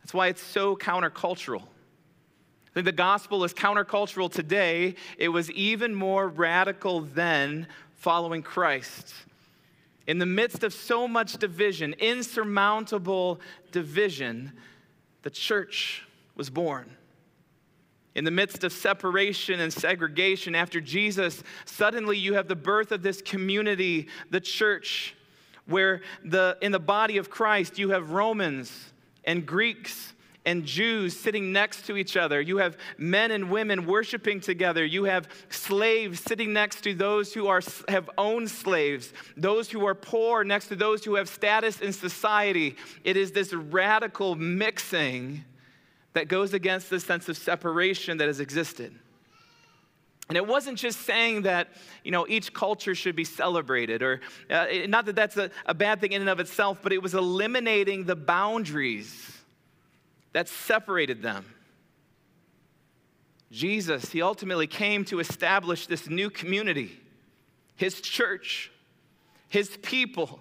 That's 0.00 0.14
why 0.14 0.28
it's 0.28 0.42
so 0.42 0.76
countercultural. 0.76 1.62
I 1.62 2.72
think 2.74 2.86
the 2.86 2.92
gospel 2.92 3.42
is 3.44 3.52
countercultural 3.52 4.30
today. 4.30 4.94
It 5.18 5.28
was 5.28 5.50
even 5.50 5.94
more 5.94 6.28
radical 6.28 7.00
then 7.00 7.66
following 7.94 8.42
Christ. 8.42 9.12
In 10.06 10.18
the 10.18 10.26
midst 10.26 10.64
of 10.64 10.72
so 10.72 11.06
much 11.06 11.36
division, 11.36 11.94
insurmountable 11.98 13.40
division, 13.72 14.52
the 15.22 15.30
church 15.30 16.02
was 16.36 16.48
born. 16.48 16.96
In 18.14 18.24
the 18.24 18.30
midst 18.30 18.64
of 18.64 18.72
separation 18.72 19.60
and 19.60 19.72
segregation, 19.72 20.54
after 20.54 20.80
Jesus, 20.80 21.42
suddenly 21.64 22.18
you 22.18 22.34
have 22.34 22.48
the 22.48 22.56
birth 22.56 22.90
of 22.90 23.02
this 23.02 23.22
community, 23.22 24.08
the 24.30 24.40
church 24.40 25.14
where 25.70 26.02
the, 26.24 26.56
in 26.60 26.72
the 26.72 26.78
body 26.78 27.16
of 27.16 27.30
Christ 27.30 27.78
you 27.78 27.90
have 27.90 28.10
Romans 28.10 28.92
and 29.24 29.46
Greeks 29.46 30.12
and 30.46 30.64
Jews 30.64 31.18
sitting 31.18 31.52
next 31.52 31.86
to 31.86 31.96
each 31.96 32.16
other. 32.16 32.40
You 32.40 32.58
have 32.58 32.76
men 32.96 33.30
and 33.30 33.50
women 33.50 33.86
worshiping 33.86 34.40
together. 34.40 34.84
You 34.84 35.04
have 35.04 35.28
slaves 35.50 36.20
sitting 36.20 36.52
next 36.52 36.82
to 36.82 36.94
those 36.94 37.34
who 37.34 37.46
are, 37.46 37.60
have 37.88 38.08
owned 38.16 38.50
slaves, 38.50 39.12
those 39.36 39.70
who 39.70 39.86
are 39.86 39.94
poor 39.94 40.44
next 40.44 40.68
to 40.68 40.76
those 40.76 41.04
who 41.04 41.16
have 41.16 41.28
status 41.28 41.80
in 41.80 41.92
society. 41.92 42.76
It 43.04 43.16
is 43.16 43.32
this 43.32 43.52
radical 43.52 44.34
mixing 44.34 45.44
that 46.14 46.28
goes 46.28 46.54
against 46.54 46.90
the 46.90 47.00
sense 47.00 47.28
of 47.28 47.36
separation 47.36 48.18
that 48.18 48.26
has 48.26 48.40
existed. 48.40 48.94
And 50.30 50.36
it 50.36 50.46
wasn't 50.46 50.78
just 50.78 51.00
saying 51.00 51.42
that, 51.42 51.66
you 52.04 52.12
know, 52.12 52.24
each 52.28 52.54
culture 52.54 52.94
should 52.94 53.16
be 53.16 53.24
celebrated, 53.24 54.00
or 54.00 54.20
uh, 54.48 54.66
not 54.86 55.06
that 55.06 55.16
that's 55.16 55.36
a, 55.36 55.50
a 55.66 55.74
bad 55.74 56.00
thing 56.00 56.12
in 56.12 56.20
and 56.20 56.30
of 56.30 56.38
itself, 56.38 56.78
but 56.84 56.92
it 56.92 57.02
was 57.02 57.14
eliminating 57.14 58.04
the 58.04 58.14
boundaries 58.14 59.36
that 60.32 60.48
separated 60.48 61.20
them. 61.20 61.44
Jesus, 63.50 64.12
he 64.12 64.22
ultimately 64.22 64.68
came 64.68 65.04
to 65.06 65.18
establish 65.18 65.88
this 65.88 66.08
new 66.08 66.30
community, 66.30 66.96
his 67.74 68.00
church, 68.00 68.70
his 69.48 69.76
people. 69.78 70.38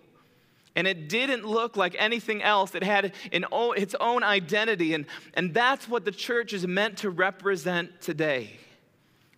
And 0.75 0.85
it 0.85 1.09
didn't 1.09 1.45
look 1.45 1.75
like 1.75 1.95
anything 1.97 2.43
else. 2.43 2.75
It 2.75 2.83
had 2.83 3.13
its 3.31 3.95
own 3.99 4.21
identity. 4.21 4.93
And, 4.93 5.07
and 5.33 5.51
that's 5.51 5.89
what 5.89 6.05
the 6.05 6.11
church 6.11 6.53
is 6.53 6.67
meant 6.67 6.99
to 6.99 7.09
represent 7.09 8.01
today 8.01 8.59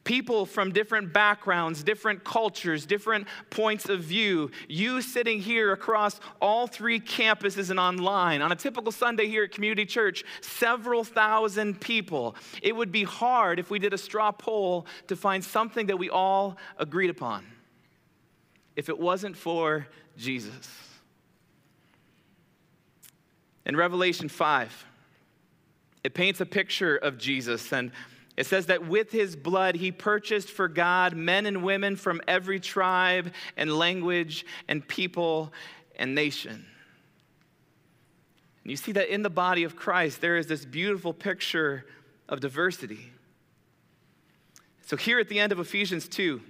people 0.04 0.46
from 0.46 0.72
different 0.72 1.14
backgrounds, 1.14 1.84
different 1.84 2.24
cultures, 2.24 2.86
different 2.86 3.28
points 3.50 3.88
of 3.90 4.02
view. 4.02 4.50
You 4.68 5.02
sitting 5.02 5.40
here 5.40 5.72
across 5.72 6.20
all 6.42 6.68
three 6.68 7.00
campuses 7.00 7.70
and 7.70 7.80
online 7.80 8.42
on 8.42 8.52
a 8.52 8.56
typical 8.56 8.92
Sunday 8.92 9.28
here 9.28 9.44
at 9.44 9.52
Community 9.52 9.86
Church, 9.86 10.24
several 10.42 11.04
thousand 11.04 11.80
people. 11.80 12.36
It 12.62 12.76
would 12.76 12.92
be 12.92 13.04
hard 13.04 13.60
if 13.60 13.70
we 13.70 13.80
did 13.80 13.94
a 13.94 13.98
straw 13.98 14.32
poll 14.32 14.86
to 15.08 15.16
find 15.16 15.44
something 15.44 15.88
that 15.88 15.98
we 15.98 16.10
all 16.10 16.58
agreed 16.78 17.10
upon 17.10 17.46
if 18.76 18.90
it 18.90 19.00
wasn't 19.00 19.36
for 19.36 19.88
Jesus. 20.18 20.70
In 23.66 23.76
Revelation 23.76 24.28
5, 24.28 24.86
it 26.04 26.14
paints 26.14 26.42
a 26.42 26.46
picture 26.46 26.98
of 26.98 27.18
Jesus 27.18 27.72
and 27.72 27.92
it 28.42 28.48
says 28.48 28.66
that 28.66 28.88
with 28.88 29.12
his 29.12 29.36
blood, 29.36 29.76
he 29.76 29.92
purchased 29.92 30.50
for 30.50 30.68
God 30.68 31.16
men 31.16 31.46
and 31.46 31.62
women 31.62 31.96
from 31.96 32.20
every 32.28 32.60
tribe 32.60 33.32
and 33.56 33.72
language 33.72 34.48
and 34.68 34.88
people 34.88 35.54
and 35.96 36.16
nation. 36.16 36.66
And 38.64 38.72
you 38.72 38.78
see 38.78 38.94
that 38.94 39.14
in 39.14 39.22
the 39.22 39.30
body 39.30 39.64
of 39.64 39.76
Christ, 39.76 40.22
there 40.22 40.38
is 40.38 40.48
this 40.48 40.66
beautiful 40.66 41.14
picture 41.14 41.86
of 42.28 42.40
diversity. 42.40 43.12
So, 44.88 44.98
here 44.98 45.20
at 45.20 45.30
the 45.30 45.40
end 45.40 45.52
of 45.52 45.60
Ephesians 45.60 46.08
2, 46.08 46.42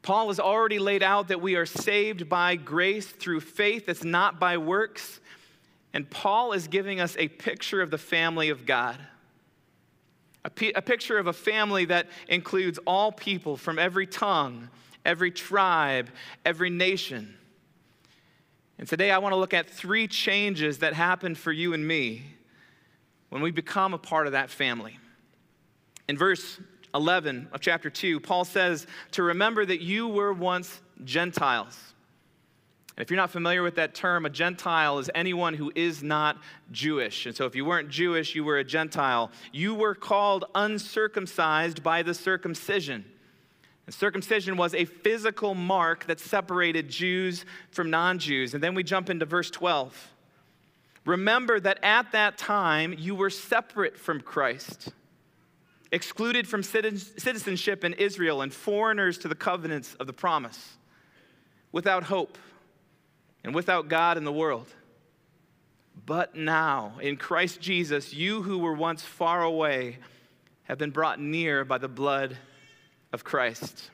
Paul 0.00 0.28
has 0.28 0.40
already 0.40 0.78
laid 0.78 1.02
out 1.02 1.28
that 1.28 1.42
we 1.42 1.56
are 1.56 1.66
saved 1.66 2.30
by 2.30 2.56
grace 2.56 3.06
through 3.06 3.40
faith. 3.40 3.90
It's 3.90 4.04
not 4.04 4.40
by 4.40 4.56
works. 4.56 5.20
And 5.92 6.08
Paul 6.08 6.54
is 6.54 6.66
giving 6.66 6.98
us 6.98 7.14
a 7.18 7.28
picture 7.28 7.82
of 7.82 7.90
the 7.90 7.98
family 7.98 8.48
of 8.48 8.64
God 8.64 8.96
a, 10.46 10.50
p- 10.50 10.72
a 10.76 10.80
picture 10.80 11.18
of 11.18 11.26
a 11.26 11.32
family 11.32 11.86
that 11.86 12.06
includes 12.28 12.78
all 12.86 13.10
people 13.10 13.56
from 13.56 13.80
every 13.80 14.06
tongue, 14.06 14.68
every 15.04 15.32
tribe, 15.32 16.08
every 16.44 16.70
nation. 16.70 17.36
And 18.78 18.86
today 18.86 19.10
I 19.10 19.18
want 19.18 19.32
to 19.32 19.36
look 19.36 19.54
at 19.54 19.68
three 19.68 20.06
changes 20.06 20.78
that 20.78 20.94
happen 20.94 21.34
for 21.34 21.50
you 21.50 21.74
and 21.74 21.86
me 21.86 22.22
when 23.28 23.42
we 23.42 23.50
become 23.50 23.92
a 23.92 23.98
part 23.98 24.26
of 24.26 24.32
that 24.34 24.48
family. 24.48 24.96
In 26.08 26.16
verse 26.16 26.60
11 26.94 27.48
of 27.52 27.60
chapter 27.60 27.90
2, 27.90 28.20
Paul 28.20 28.44
says 28.44 28.86
to 29.10 29.24
remember 29.24 29.66
that 29.66 29.80
you 29.80 30.06
were 30.06 30.32
once 30.32 30.80
Gentiles 31.02 31.76
and 32.96 33.02
if 33.02 33.10
you're 33.10 33.18
not 33.18 33.30
familiar 33.30 33.62
with 33.62 33.74
that 33.74 33.94
term, 33.94 34.24
a 34.24 34.30
Gentile 34.30 34.98
is 34.98 35.10
anyone 35.14 35.52
who 35.52 35.70
is 35.74 36.02
not 36.02 36.38
Jewish. 36.72 37.26
And 37.26 37.36
so 37.36 37.44
if 37.44 37.54
you 37.54 37.66
weren't 37.66 37.90
Jewish, 37.90 38.34
you 38.34 38.42
were 38.42 38.56
a 38.56 38.64
Gentile. 38.64 39.30
You 39.52 39.74
were 39.74 39.94
called 39.94 40.46
uncircumcised 40.54 41.82
by 41.82 42.02
the 42.02 42.14
circumcision. 42.14 43.04
And 43.84 43.94
circumcision 43.94 44.56
was 44.56 44.74
a 44.74 44.86
physical 44.86 45.54
mark 45.54 46.06
that 46.06 46.20
separated 46.20 46.88
Jews 46.88 47.44
from 47.70 47.90
non 47.90 48.18
Jews. 48.18 48.54
And 48.54 48.64
then 48.64 48.74
we 48.74 48.82
jump 48.82 49.10
into 49.10 49.26
verse 49.26 49.50
12. 49.50 50.12
Remember 51.04 51.60
that 51.60 51.78
at 51.82 52.12
that 52.12 52.38
time 52.38 52.94
you 52.96 53.14
were 53.14 53.30
separate 53.30 53.98
from 53.98 54.22
Christ, 54.22 54.88
excluded 55.92 56.48
from 56.48 56.62
citizenship 56.62 57.84
in 57.84 57.92
Israel, 57.92 58.40
and 58.40 58.52
foreigners 58.52 59.18
to 59.18 59.28
the 59.28 59.34
covenants 59.34 59.94
of 60.00 60.06
the 60.06 60.12
promise, 60.14 60.78
without 61.72 62.04
hope 62.04 62.38
and 63.46 63.54
without 63.54 63.88
God 63.88 64.18
in 64.18 64.24
the 64.24 64.32
world. 64.32 64.66
But 66.04 66.34
now, 66.34 66.98
in 67.00 67.16
Christ 67.16 67.60
Jesus, 67.60 68.12
you 68.12 68.42
who 68.42 68.58
were 68.58 68.74
once 68.74 69.02
far 69.02 69.42
away 69.42 69.98
have 70.64 70.78
been 70.78 70.90
brought 70.90 71.20
near 71.20 71.64
by 71.64 71.78
the 71.78 71.88
blood 71.88 72.36
of 73.12 73.22
Christ. 73.22 73.90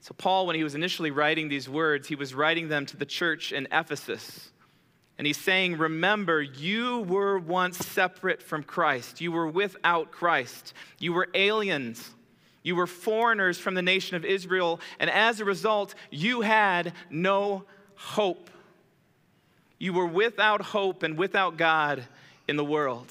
So, 0.00 0.14
Paul, 0.14 0.46
when 0.46 0.56
he 0.56 0.64
was 0.64 0.74
initially 0.74 1.12
writing 1.12 1.48
these 1.48 1.68
words, 1.68 2.08
he 2.08 2.16
was 2.16 2.34
writing 2.34 2.68
them 2.68 2.86
to 2.86 2.96
the 2.96 3.06
church 3.06 3.52
in 3.52 3.68
Ephesus. 3.70 4.50
And 5.16 5.26
he's 5.26 5.38
saying, 5.38 5.78
Remember, 5.78 6.42
you 6.42 7.00
were 7.02 7.38
once 7.38 7.78
separate 7.78 8.42
from 8.42 8.64
Christ. 8.64 9.20
You 9.20 9.30
were 9.30 9.46
without 9.46 10.10
Christ. 10.10 10.74
You 10.98 11.12
were 11.12 11.28
aliens 11.34 12.14
you 12.62 12.76
were 12.76 12.86
foreigners 12.86 13.58
from 13.58 13.74
the 13.74 13.82
nation 13.82 14.16
of 14.16 14.24
Israel, 14.24 14.80
and 14.98 15.08
as 15.10 15.40
a 15.40 15.44
result, 15.44 15.94
you 16.10 16.42
had 16.42 16.92
no 17.08 17.64
hope. 17.94 18.50
You 19.78 19.92
were 19.92 20.06
without 20.06 20.60
hope 20.60 21.02
and 21.02 21.16
without 21.16 21.56
God 21.56 22.04
in 22.46 22.56
the 22.56 22.64
world. 22.64 23.10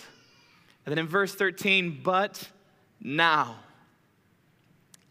And 0.86 0.92
then 0.92 1.00
in 1.00 1.08
verse 1.08 1.34
13, 1.34 2.02
but 2.04 2.48
now. 3.02 3.56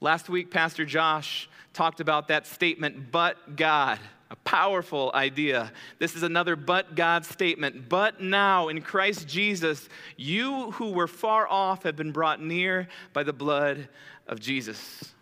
Last 0.00 0.28
week, 0.28 0.50
Pastor 0.50 0.84
Josh 0.84 1.48
talked 1.72 2.00
about 2.00 2.28
that 2.28 2.46
statement, 2.46 3.10
but 3.10 3.56
God. 3.56 3.98
A 4.30 4.36
powerful 4.36 5.10
idea. 5.14 5.72
This 5.98 6.14
is 6.14 6.22
another 6.22 6.54
but 6.54 6.94
God 6.94 7.24
statement. 7.24 7.88
But 7.88 8.20
now 8.20 8.68
in 8.68 8.82
Christ 8.82 9.26
Jesus, 9.26 9.88
you 10.16 10.72
who 10.72 10.90
were 10.90 11.06
far 11.06 11.48
off 11.48 11.84
have 11.84 11.96
been 11.96 12.12
brought 12.12 12.42
near 12.42 12.88
by 13.14 13.22
the 13.22 13.32
blood 13.32 13.88
of 14.28 14.40
Jesus. 14.40 15.14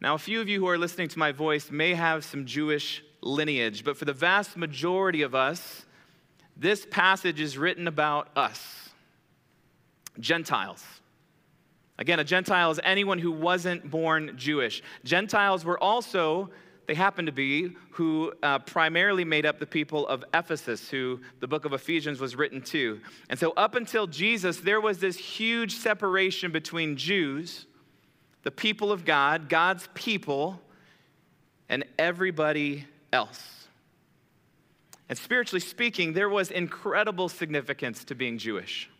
Now, 0.00 0.14
a 0.14 0.18
few 0.18 0.40
of 0.40 0.48
you 0.48 0.60
who 0.60 0.68
are 0.68 0.78
listening 0.78 1.08
to 1.08 1.18
my 1.18 1.32
voice 1.32 1.70
may 1.70 1.94
have 1.94 2.24
some 2.24 2.46
Jewish 2.46 3.02
lineage, 3.22 3.84
but 3.84 3.96
for 3.96 4.04
the 4.04 4.12
vast 4.12 4.56
majority 4.56 5.22
of 5.22 5.34
us, 5.34 5.86
this 6.56 6.86
passage 6.90 7.40
is 7.40 7.58
written 7.58 7.88
about 7.88 8.28
us, 8.36 8.90
Gentiles. 10.20 10.84
Again, 11.98 12.18
a 12.20 12.24
Gentile 12.24 12.70
is 12.70 12.80
anyone 12.82 13.18
who 13.18 13.32
wasn't 13.32 13.90
born 13.90 14.34
Jewish. 14.36 14.82
Gentiles 15.04 15.64
were 15.64 15.78
also 15.78 16.50
they 16.86 16.94
happened 16.94 17.26
to 17.26 17.32
be 17.32 17.76
who 17.92 18.32
uh, 18.42 18.58
primarily 18.60 19.24
made 19.24 19.46
up 19.46 19.58
the 19.58 19.66
people 19.66 20.06
of 20.06 20.24
Ephesus, 20.34 20.90
who 20.90 21.20
the 21.40 21.46
book 21.46 21.64
of 21.64 21.72
Ephesians 21.72 22.20
was 22.20 22.36
written 22.36 22.60
to. 22.62 23.00
And 23.30 23.38
so, 23.38 23.52
up 23.52 23.74
until 23.74 24.06
Jesus, 24.06 24.58
there 24.58 24.80
was 24.80 24.98
this 24.98 25.16
huge 25.16 25.72
separation 25.76 26.52
between 26.52 26.96
Jews, 26.96 27.66
the 28.42 28.50
people 28.50 28.92
of 28.92 29.04
God, 29.04 29.48
God's 29.48 29.88
people, 29.94 30.60
and 31.68 31.84
everybody 31.98 32.86
else. 33.12 33.66
And 35.08 35.18
spiritually 35.18 35.60
speaking, 35.60 36.12
there 36.12 36.28
was 36.28 36.50
incredible 36.50 37.28
significance 37.28 38.04
to 38.04 38.14
being 38.14 38.38
Jewish. 38.38 38.90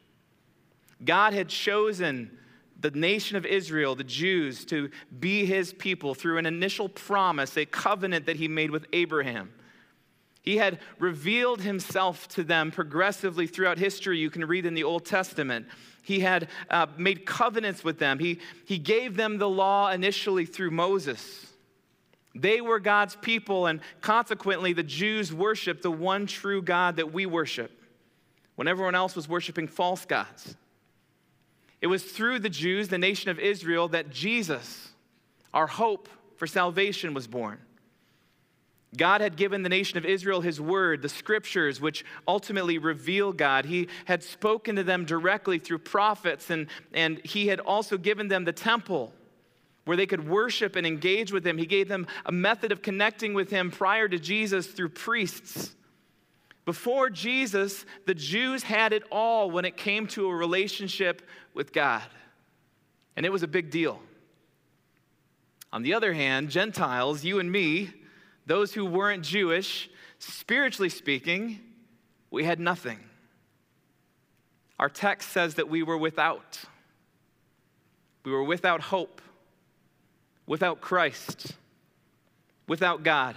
God 1.04 1.32
had 1.32 1.48
chosen 1.48 2.38
the 2.84 2.90
nation 2.90 3.38
of 3.38 3.46
Israel, 3.46 3.94
the 3.94 4.04
Jews, 4.04 4.66
to 4.66 4.90
be 5.18 5.46
his 5.46 5.72
people 5.72 6.14
through 6.14 6.36
an 6.36 6.44
initial 6.44 6.86
promise, 6.86 7.56
a 7.56 7.64
covenant 7.64 8.26
that 8.26 8.36
he 8.36 8.46
made 8.46 8.70
with 8.70 8.84
Abraham. 8.92 9.50
He 10.42 10.58
had 10.58 10.80
revealed 10.98 11.62
himself 11.62 12.28
to 12.28 12.44
them 12.44 12.70
progressively 12.70 13.46
throughout 13.46 13.78
history. 13.78 14.18
You 14.18 14.28
can 14.28 14.44
read 14.44 14.66
in 14.66 14.74
the 14.74 14.84
Old 14.84 15.06
Testament. 15.06 15.66
He 16.02 16.20
had 16.20 16.48
uh, 16.68 16.88
made 16.98 17.24
covenants 17.24 17.82
with 17.82 17.98
them. 17.98 18.18
He, 18.18 18.40
he 18.66 18.76
gave 18.76 19.16
them 19.16 19.38
the 19.38 19.48
law 19.48 19.90
initially 19.90 20.44
through 20.44 20.72
Moses. 20.72 21.46
They 22.34 22.60
were 22.60 22.80
God's 22.80 23.16
people, 23.16 23.66
and 23.66 23.80
consequently, 24.02 24.74
the 24.74 24.82
Jews 24.82 25.32
worshiped 25.32 25.82
the 25.82 25.90
one 25.90 26.26
true 26.26 26.60
God 26.60 26.96
that 26.96 27.14
we 27.14 27.24
worship 27.24 27.80
when 28.56 28.68
everyone 28.68 28.94
else 28.94 29.16
was 29.16 29.26
worshiping 29.26 29.68
false 29.68 30.04
gods. 30.04 30.54
It 31.84 31.88
was 31.88 32.02
through 32.02 32.38
the 32.38 32.48
Jews, 32.48 32.88
the 32.88 32.96
nation 32.96 33.30
of 33.30 33.38
Israel, 33.38 33.88
that 33.88 34.08
Jesus, 34.08 34.88
our 35.52 35.66
hope 35.66 36.08
for 36.38 36.46
salvation, 36.46 37.12
was 37.12 37.26
born. 37.26 37.58
God 38.96 39.20
had 39.20 39.36
given 39.36 39.62
the 39.62 39.68
nation 39.68 39.98
of 39.98 40.06
Israel 40.06 40.40
his 40.40 40.58
word, 40.58 41.02
the 41.02 41.10
scriptures, 41.10 41.82
which 41.82 42.02
ultimately 42.26 42.78
reveal 42.78 43.34
God. 43.34 43.66
He 43.66 43.88
had 44.06 44.22
spoken 44.22 44.76
to 44.76 44.82
them 44.82 45.04
directly 45.04 45.58
through 45.58 45.80
prophets, 45.80 46.48
and, 46.48 46.68
and 46.94 47.20
he 47.22 47.48
had 47.48 47.60
also 47.60 47.98
given 47.98 48.28
them 48.28 48.44
the 48.44 48.52
temple 48.52 49.12
where 49.84 49.98
they 49.98 50.06
could 50.06 50.26
worship 50.26 50.76
and 50.76 50.86
engage 50.86 51.32
with 51.32 51.46
him. 51.46 51.58
He 51.58 51.66
gave 51.66 51.88
them 51.88 52.06
a 52.24 52.32
method 52.32 52.72
of 52.72 52.80
connecting 52.80 53.34
with 53.34 53.50
him 53.50 53.70
prior 53.70 54.08
to 54.08 54.18
Jesus 54.18 54.68
through 54.68 54.88
priests. 54.88 55.76
Before 56.64 57.10
Jesus, 57.10 57.84
the 58.06 58.14
Jews 58.14 58.62
had 58.62 58.92
it 58.92 59.02
all 59.10 59.50
when 59.50 59.64
it 59.64 59.76
came 59.76 60.06
to 60.08 60.28
a 60.28 60.34
relationship 60.34 61.22
with 61.52 61.72
God. 61.72 62.02
And 63.16 63.26
it 63.26 63.30
was 63.30 63.42
a 63.42 63.48
big 63.48 63.70
deal. 63.70 64.00
On 65.72 65.82
the 65.82 65.94
other 65.94 66.14
hand, 66.14 66.50
Gentiles, 66.50 67.24
you 67.24 67.38
and 67.38 67.50
me, 67.50 67.90
those 68.46 68.72
who 68.72 68.86
weren't 68.86 69.24
Jewish, 69.24 69.90
spiritually 70.18 70.88
speaking, 70.88 71.60
we 72.30 72.44
had 72.44 72.60
nothing. 72.60 72.98
Our 74.78 74.88
text 74.88 75.30
says 75.30 75.56
that 75.56 75.68
we 75.68 75.82
were 75.82 75.98
without. 75.98 76.60
We 78.24 78.32
were 78.32 78.44
without 78.44 78.80
hope, 78.80 79.20
without 80.46 80.80
Christ, 80.80 81.52
without 82.66 83.02
God. 83.02 83.36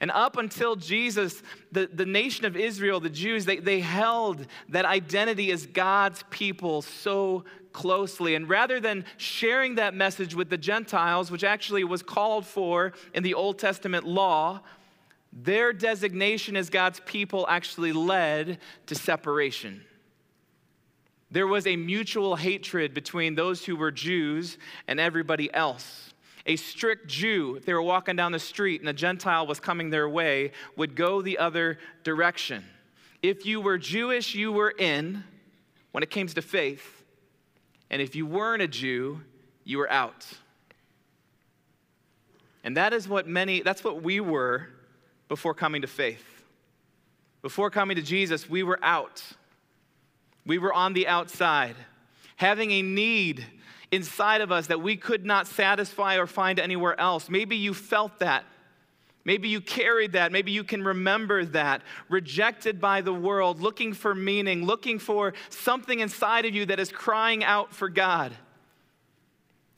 And 0.00 0.10
up 0.10 0.38
until 0.38 0.76
Jesus, 0.76 1.42
the, 1.72 1.88
the 1.92 2.06
nation 2.06 2.46
of 2.46 2.56
Israel, 2.56 3.00
the 3.00 3.10
Jews, 3.10 3.44
they, 3.44 3.58
they 3.58 3.80
held 3.80 4.46
that 4.70 4.86
identity 4.86 5.52
as 5.52 5.66
God's 5.66 6.24
people 6.30 6.80
so 6.80 7.44
closely. 7.72 8.34
And 8.34 8.48
rather 8.48 8.80
than 8.80 9.04
sharing 9.18 9.74
that 9.74 9.94
message 9.94 10.34
with 10.34 10.48
the 10.48 10.56
Gentiles, 10.56 11.30
which 11.30 11.44
actually 11.44 11.84
was 11.84 12.02
called 12.02 12.46
for 12.46 12.94
in 13.12 13.22
the 13.22 13.34
Old 13.34 13.58
Testament 13.58 14.06
law, 14.06 14.60
their 15.32 15.72
designation 15.72 16.56
as 16.56 16.70
God's 16.70 17.00
people 17.00 17.46
actually 17.48 17.92
led 17.92 18.58
to 18.86 18.94
separation. 18.94 19.84
There 21.30 21.46
was 21.46 21.66
a 21.66 21.76
mutual 21.76 22.34
hatred 22.34 22.94
between 22.94 23.36
those 23.36 23.64
who 23.64 23.76
were 23.76 23.92
Jews 23.92 24.58
and 24.88 24.98
everybody 24.98 25.52
else. 25.54 26.12
A 26.50 26.56
strict 26.56 27.06
Jew, 27.06 27.54
if 27.54 27.64
they 27.64 27.72
were 27.72 27.80
walking 27.80 28.16
down 28.16 28.32
the 28.32 28.40
street 28.40 28.80
and 28.80 28.88
a 28.90 28.92
Gentile 28.92 29.46
was 29.46 29.60
coming 29.60 29.90
their 29.90 30.08
way, 30.08 30.50
would 30.74 30.96
go 30.96 31.22
the 31.22 31.38
other 31.38 31.78
direction. 32.02 32.64
If 33.22 33.46
you 33.46 33.60
were 33.60 33.78
Jewish, 33.78 34.34
you 34.34 34.50
were 34.50 34.74
in 34.76 35.22
when 35.92 36.02
it 36.02 36.10
came 36.10 36.26
to 36.26 36.42
faith. 36.42 37.04
And 37.88 38.02
if 38.02 38.16
you 38.16 38.26
weren't 38.26 38.62
a 38.62 38.66
Jew, 38.66 39.20
you 39.62 39.78
were 39.78 39.88
out. 39.92 40.26
And 42.64 42.76
that 42.76 42.92
is 42.92 43.06
what 43.06 43.28
many, 43.28 43.62
that's 43.62 43.84
what 43.84 44.02
we 44.02 44.18
were 44.18 44.70
before 45.28 45.54
coming 45.54 45.82
to 45.82 45.86
faith. 45.88 46.42
Before 47.42 47.70
coming 47.70 47.94
to 47.94 48.02
Jesus, 48.02 48.50
we 48.50 48.64
were 48.64 48.80
out. 48.82 49.22
We 50.44 50.58
were 50.58 50.74
on 50.74 50.94
the 50.94 51.06
outside, 51.06 51.76
having 52.34 52.72
a 52.72 52.82
need 52.82 53.46
inside 53.92 54.40
of 54.40 54.52
us 54.52 54.68
that 54.68 54.80
we 54.80 54.96
could 54.96 55.24
not 55.24 55.46
satisfy 55.46 56.16
or 56.16 56.26
find 56.26 56.60
anywhere 56.60 56.98
else. 56.98 57.28
Maybe 57.28 57.56
you 57.56 57.74
felt 57.74 58.18
that. 58.20 58.44
Maybe 59.24 59.48
you 59.48 59.60
carried 59.60 60.12
that. 60.12 60.32
Maybe 60.32 60.52
you 60.52 60.64
can 60.64 60.82
remember 60.82 61.44
that. 61.46 61.82
Rejected 62.08 62.80
by 62.80 63.00
the 63.00 63.12
world, 63.12 63.60
looking 63.60 63.92
for 63.92 64.14
meaning, 64.14 64.64
looking 64.64 64.98
for 64.98 65.34
something 65.50 66.00
inside 66.00 66.46
of 66.46 66.54
you 66.54 66.66
that 66.66 66.80
is 66.80 66.90
crying 66.90 67.44
out 67.44 67.74
for 67.74 67.88
God. 67.88 68.32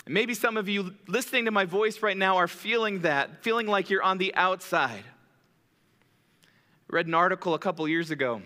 maybe 0.07 0.35
some 0.35 0.57
of 0.57 0.69
you 0.69 0.95
listening 1.07 1.45
to 1.45 1.51
my 1.51 1.65
voice 1.65 2.03
right 2.03 2.17
now 2.17 2.37
are 2.37 2.49
feeling 2.49 3.01
that, 3.01 3.43
feeling 3.43 3.67
like 3.67 3.89
you're 3.89 4.03
on 4.03 4.19
the 4.19 4.35
outside. 4.35 5.05
I 5.05 6.89
read 6.89 7.07
an 7.07 7.15
article 7.15 7.55
a 7.55 7.59
couple 7.59 7.87
years 7.89 8.11
ago 8.11 8.43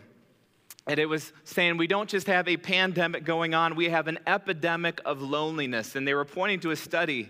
and 0.87 1.01
it 1.01 1.07
was 1.07 1.33
saying 1.45 1.77
we 1.77 1.87
don't 1.87 2.09
just 2.09 2.29
have 2.29 2.47
a 2.47 2.57
pandemic 2.57 3.25
going 3.25 3.55
on, 3.55 3.75
we 3.75 3.89
have 3.89 4.07
an 4.07 4.19
epidemic 4.27 5.01
of 5.05 5.21
loneliness. 5.21 5.97
And 5.97 6.07
they 6.07 6.15
were 6.15 6.25
pointing 6.25 6.61
to 6.61 6.71
a 6.71 6.77
study 6.77 7.29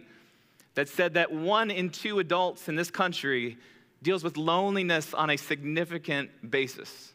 that 0.74 0.88
said 0.88 1.14
that 1.14 1.32
one 1.32 1.70
in 1.70 1.88
two 1.88 2.18
adults 2.18 2.68
in 2.68 2.76
this 2.76 2.90
country 2.90 3.56
deals 4.02 4.22
with 4.22 4.36
loneliness 4.36 5.14
on 5.14 5.30
a 5.30 5.36
significant 5.36 6.50
basis. 6.50 7.12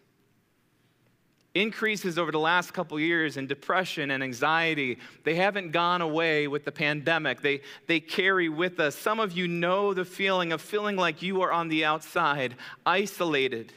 Increases 1.53 2.17
over 2.17 2.31
the 2.31 2.39
last 2.39 2.73
couple 2.73 2.99
years 2.99 3.37
in 3.37 3.45
depression 3.45 4.09
and 4.09 4.23
anxiety, 4.23 4.97
they 5.23 5.35
haven't 5.35 5.71
gone 5.71 6.01
away 6.01 6.47
with 6.47 6.65
the 6.65 6.71
pandemic. 6.71 7.41
They, 7.41 7.61
they 7.87 7.99
carry 7.99 8.49
with 8.49 8.79
us. 8.79 8.95
Some 8.95 9.19
of 9.19 9.33
you 9.33 9.47
know 9.47 9.93
the 9.93 10.05
feeling 10.05 10.53
of 10.53 10.61
feeling 10.61 10.95
like 10.95 11.21
you 11.21 11.41
are 11.41 11.51
on 11.51 11.67
the 11.67 11.85
outside, 11.85 12.55
isolated, 12.85 13.73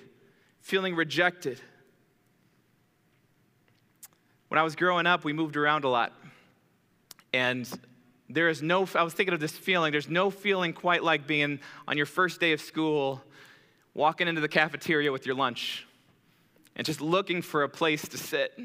feeling 0.60 0.94
rejected. 0.94 1.60
When 4.54 4.60
I 4.60 4.62
was 4.62 4.76
growing 4.76 5.04
up, 5.04 5.24
we 5.24 5.32
moved 5.32 5.56
around 5.56 5.82
a 5.82 5.88
lot. 5.88 6.12
And 7.32 7.68
there 8.30 8.48
is 8.48 8.62
no, 8.62 8.86
I 8.94 9.02
was 9.02 9.12
thinking 9.12 9.34
of 9.34 9.40
this 9.40 9.50
feeling, 9.50 9.90
there's 9.90 10.08
no 10.08 10.30
feeling 10.30 10.72
quite 10.72 11.02
like 11.02 11.26
being 11.26 11.58
on 11.88 11.96
your 11.96 12.06
first 12.06 12.38
day 12.38 12.52
of 12.52 12.60
school, 12.60 13.20
walking 13.94 14.28
into 14.28 14.40
the 14.40 14.46
cafeteria 14.46 15.10
with 15.10 15.26
your 15.26 15.34
lunch, 15.34 15.88
and 16.76 16.86
just 16.86 17.00
looking 17.00 17.42
for 17.42 17.64
a 17.64 17.68
place 17.68 18.06
to 18.06 18.16
sit. 18.16 18.56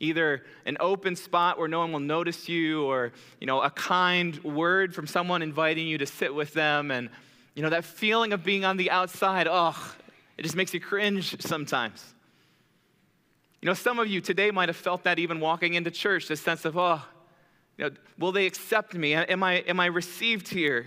Either 0.00 0.42
an 0.66 0.78
open 0.80 1.14
spot 1.14 1.60
where 1.60 1.68
no 1.68 1.78
one 1.78 1.92
will 1.92 2.00
notice 2.00 2.48
you, 2.48 2.82
or 2.82 3.12
you 3.38 3.46
know, 3.46 3.60
a 3.60 3.70
kind 3.70 4.42
word 4.42 4.96
from 4.96 5.06
someone 5.06 5.42
inviting 5.42 5.86
you 5.86 5.96
to 5.98 6.06
sit 6.06 6.34
with 6.34 6.52
them. 6.54 6.90
And 6.90 7.08
you 7.54 7.62
know, 7.62 7.70
that 7.70 7.84
feeling 7.84 8.32
of 8.32 8.42
being 8.42 8.64
on 8.64 8.76
the 8.76 8.90
outside, 8.90 9.46
oh, 9.48 9.94
it 10.36 10.42
just 10.42 10.56
makes 10.56 10.74
you 10.74 10.80
cringe 10.80 11.40
sometimes. 11.40 12.13
You 13.64 13.70
know, 13.70 13.74
some 13.74 13.98
of 13.98 14.08
you 14.08 14.20
today 14.20 14.50
might 14.50 14.68
have 14.68 14.76
felt 14.76 15.04
that 15.04 15.18
even 15.18 15.40
walking 15.40 15.72
into 15.72 15.90
church, 15.90 16.28
this 16.28 16.42
sense 16.42 16.66
of, 16.66 16.76
oh, 16.76 17.00
you 17.78 17.86
know, 17.86 17.96
will 18.18 18.30
they 18.30 18.44
accept 18.44 18.92
me? 18.92 19.14
Am 19.14 19.42
I, 19.42 19.54
am 19.60 19.80
I 19.80 19.86
received 19.86 20.48
here? 20.48 20.84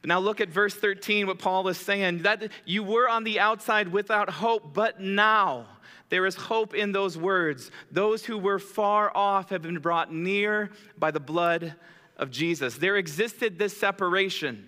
But 0.00 0.08
now 0.08 0.20
look 0.20 0.40
at 0.40 0.48
verse 0.48 0.74
13, 0.74 1.26
what 1.26 1.38
Paul 1.38 1.68
is 1.68 1.76
saying 1.76 2.22
that 2.22 2.50
you 2.64 2.82
were 2.82 3.10
on 3.10 3.24
the 3.24 3.38
outside 3.40 3.88
without 3.88 4.30
hope, 4.30 4.72
but 4.72 4.98
now 4.98 5.66
there 6.08 6.24
is 6.24 6.34
hope 6.34 6.74
in 6.74 6.92
those 6.92 7.18
words. 7.18 7.70
Those 7.92 8.24
who 8.24 8.38
were 8.38 8.58
far 8.58 9.14
off 9.14 9.50
have 9.50 9.60
been 9.60 9.80
brought 9.80 10.14
near 10.14 10.70
by 10.96 11.10
the 11.10 11.20
blood 11.20 11.74
of 12.16 12.30
Jesus. 12.30 12.78
There 12.78 12.96
existed 12.96 13.58
this 13.58 13.76
separation. 13.76 14.66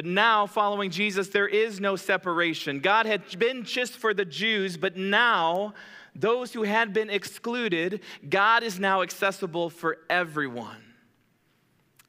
But 0.00 0.06
now, 0.06 0.46
following 0.46 0.90
Jesus, 0.90 1.28
there 1.28 1.46
is 1.46 1.78
no 1.78 1.94
separation. 1.94 2.80
God 2.80 3.04
had 3.04 3.38
been 3.38 3.64
just 3.64 3.98
for 3.98 4.14
the 4.14 4.24
Jews, 4.24 4.78
but 4.78 4.96
now, 4.96 5.74
those 6.16 6.54
who 6.54 6.62
had 6.62 6.94
been 6.94 7.10
excluded, 7.10 8.00
God 8.26 8.62
is 8.62 8.80
now 8.80 9.02
accessible 9.02 9.68
for 9.68 9.98
everyone. 10.08 10.82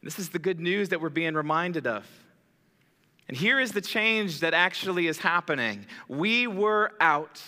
This 0.01 0.19
is 0.19 0.29
the 0.29 0.39
good 0.39 0.61
news 0.61 0.87
that 0.87 1.01
we're 1.01 1.09
being 1.09 1.33
reminded 1.33 1.85
of. 1.85 2.07
And 3.27 3.35
here 3.35 3.59
is 3.59 3.73
the 3.73 3.81
change 3.81 4.39
that 4.39 4.53
actually 4.53 5.07
is 5.07 5.17
happening. 5.17 5.85
We 6.07 6.47
were 6.47 6.93
out, 7.01 7.41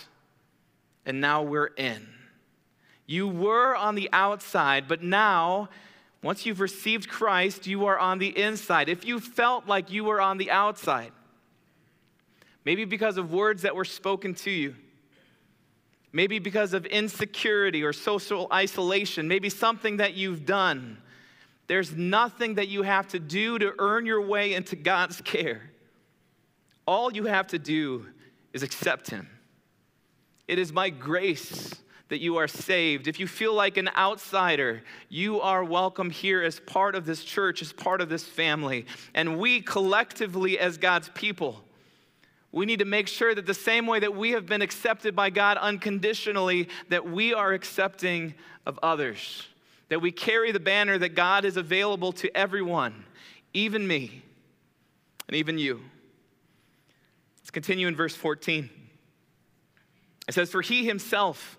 and 1.06 1.22
now 1.22 1.40
we're 1.40 1.72
in. 1.78 2.06
You 3.06 3.28
were 3.28 3.74
on 3.74 3.94
the 3.94 4.10
outside, 4.12 4.88
but 4.88 5.02
now 5.02 5.70
once 6.24 6.46
you've 6.46 6.60
received 6.60 7.06
Christ, 7.06 7.66
you 7.66 7.84
are 7.84 7.98
on 7.98 8.18
the 8.18 8.36
inside. 8.40 8.88
If 8.88 9.04
you 9.04 9.20
felt 9.20 9.66
like 9.68 9.92
you 9.92 10.04
were 10.04 10.22
on 10.22 10.38
the 10.38 10.50
outside, 10.50 11.12
maybe 12.64 12.86
because 12.86 13.18
of 13.18 13.30
words 13.30 13.60
that 13.62 13.76
were 13.76 13.84
spoken 13.84 14.32
to 14.36 14.50
you, 14.50 14.74
maybe 16.14 16.38
because 16.38 16.72
of 16.72 16.86
insecurity 16.86 17.82
or 17.82 17.92
social 17.92 18.48
isolation, 18.50 19.28
maybe 19.28 19.50
something 19.50 19.98
that 19.98 20.14
you've 20.14 20.46
done, 20.46 20.96
there's 21.66 21.92
nothing 21.92 22.54
that 22.54 22.68
you 22.68 22.80
have 22.84 23.06
to 23.08 23.18
do 23.18 23.58
to 23.58 23.74
earn 23.78 24.06
your 24.06 24.22
way 24.22 24.54
into 24.54 24.76
God's 24.76 25.20
care. 25.20 25.60
All 26.86 27.12
you 27.12 27.24
have 27.24 27.48
to 27.48 27.58
do 27.58 28.06
is 28.54 28.62
accept 28.62 29.10
Him. 29.10 29.28
It 30.48 30.58
is 30.58 30.72
my 30.72 30.88
grace 30.88 31.74
that 32.08 32.20
you 32.20 32.36
are 32.36 32.48
saved. 32.48 33.08
If 33.08 33.18
you 33.18 33.26
feel 33.26 33.54
like 33.54 33.76
an 33.76 33.90
outsider, 33.96 34.82
you 35.08 35.40
are 35.40 35.64
welcome 35.64 36.10
here 36.10 36.42
as 36.42 36.60
part 36.60 36.94
of 36.94 37.06
this 37.06 37.24
church, 37.24 37.62
as 37.62 37.72
part 37.72 38.00
of 38.00 38.08
this 38.08 38.24
family. 38.24 38.86
And 39.14 39.38
we 39.38 39.60
collectively, 39.60 40.58
as 40.58 40.76
God's 40.76 41.08
people, 41.10 41.64
we 42.52 42.66
need 42.66 42.78
to 42.78 42.84
make 42.84 43.08
sure 43.08 43.34
that 43.34 43.46
the 43.46 43.54
same 43.54 43.86
way 43.86 43.98
that 44.00 44.14
we 44.14 44.30
have 44.30 44.46
been 44.46 44.62
accepted 44.62 45.16
by 45.16 45.30
God 45.30 45.56
unconditionally, 45.56 46.68
that 46.88 47.08
we 47.08 47.34
are 47.34 47.52
accepting 47.52 48.34
of 48.64 48.78
others. 48.82 49.48
That 49.88 50.00
we 50.00 50.12
carry 50.12 50.52
the 50.52 50.60
banner 50.60 50.96
that 50.98 51.14
God 51.14 51.44
is 51.44 51.56
available 51.56 52.12
to 52.12 52.34
everyone, 52.36 53.04
even 53.52 53.86
me 53.86 54.22
and 55.26 55.36
even 55.36 55.58
you. 55.58 55.80
Let's 57.40 57.50
continue 57.50 57.88
in 57.88 57.96
verse 57.96 58.14
14. 58.14 58.70
It 60.28 60.34
says, 60.34 60.50
For 60.50 60.62
he 60.62 60.86
himself 60.86 61.58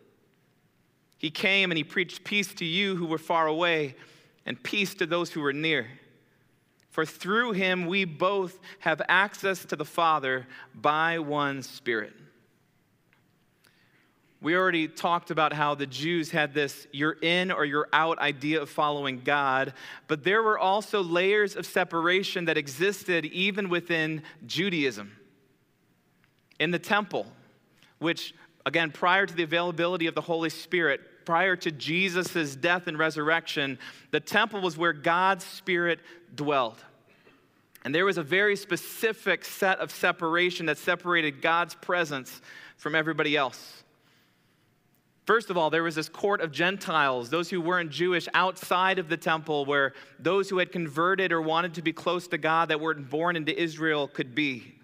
He 1.21 1.29
came 1.29 1.69
and 1.69 1.77
he 1.77 1.83
preached 1.83 2.23
peace 2.23 2.51
to 2.55 2.65
you 2.65 2.95
who 2.95 3.05
were 3.05 3.19
far 3.19 3.45
away 3.45 3.93
and 4.47 4.61
peace 4.63 4.95
to 4.95 5.05
those 5.05 5.29
who 5.29 5.41
were 5.41 5.53
near. 5.53 5.85
For 6.89 7.05
through 7.05 7.51
him 7.51 7.85
we 7.85 8.05
both 8.05 8.57
have 8.79 9.03
access 9.07 9.63
to 9.65 9.75
the 9.75 9.85
Father 9.85 10.47
by 10.73 11.19
one 11.19 11.61
Spirit. 11.61 12.13
We 14.41 14.55
already 14.55 14.87
talked 14.87 15.29
about 15.29 15.53
how 15.53 15.75
the 15.75 15.85
Jews 15.85 16.31
had 16.31 16.55
this 16.55 16.87
you're 16.91 17.17
in 17.21 17.51
or 17.51 17.65
you're 17.65 17.87
out 17.93 18.17
idea 18.17 18.59
of 18.59 18.71
following 18.71 19.21
God, 19.23 19.73
but 20.07 20.23
there 20.23 20.41
were 20.41 20.57
also 20.57 21.03
layers 21.03 21.55
of 21.55 21.67
separation 21.67 22.45
that 22.45 22.57
existed 22.57 23.25
even 23.25 23.69
within 23.69 24.23
Judaism. 24.47 25.11
In 26.59 26.71
the 26.71 26.79
temple, 26.79 27.27
which, 27.99 28.33
again, 28.65 28.89
prior 28.89 29.27
to 29.27 29.35
the 29.35 29.43
availability 29.43 30.07
of 30.07 30.15
the 30.15 30.21
Holy 30.21 30.49
Spirit, 30.49 31.01
prior 31.25 31.55
to 31.57 31.71
Jesus' 31.71 32.55
death 32.55 32.87
and 32.87 32.97
resurrection, 32.97 33.79
the 34.11 34.19
temple 34.19 34.61
was 34.61 34.77
where 34.77 34.93
God's 34.93 35.45
Spirit 35.45 35.99
dwelled. 36.35 36.83
And 37.83 37.95
there 37.95 38.05
was 38.05 38.17
a 38.17 38.23
very 38.23 38.55
specific 38.55 39.43
set 39.43 39.79
of 39.79 39.91
separation 39.91 40.67
that 40.67 40.77
separated 40.77 41.41
God's 41.41 41.75
presence 41.75 42.41
from 42.77 42.95
everybody 42.95 43.35
else. 43.35 43.83
First 45.25 45.49
of 45.49 45.57
all, 45.57 45.69
there 45.69 45.83
was 45.83 45.95
this 45.95 46.09
court 46.09 46.41
of 46.41 46.51
Gentiles, 46.51 47.29
those 47.29 47.49
who 47.49 47.61
weren't 47.61 47.91
Jewish 47.91 48.27
outside 48.33 48.99
of 48.99 49.07
the 49.07 49.17
temple, 49.17 49.65
where 49.65 49.93
those 50.19 50.49
who 50.49 50.57
had 50.57 50.71
converted 50.71 51.31
or 51.31 51.41
wanted 51.41 51.75
to 51.75 51.81
be 51.81 51.93
close 51.93 52.27
to 52.29 52.37
God 52.37 52.69
that 52.69 52.81
weren't 52.81 53.09
born 53.09 53.35
into 53.35 53.59
Israel 53.59 54.07
could 54.07 54.35
be. 54.35 54.75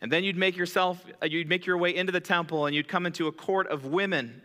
And 0.00 0.10
then 0.10 0.24
you'd 0.24 0.36
make 0.36 0.56
yourself, 0.56 1.04
you'd 1.22 1.48
make 1.48 1.66
your 1.66 1.76
way 1.76 1.94
into 1.94 2.12
the 2.12 2.20
temple 2.20 2.66
and 2.66 2.74
you'd 2.74 2.88
come 2.88 3.04
into 3.04 3.26
a 3.26 3.32
court 3.32 3.66
of 3.68 3.84
women 3.84 4.40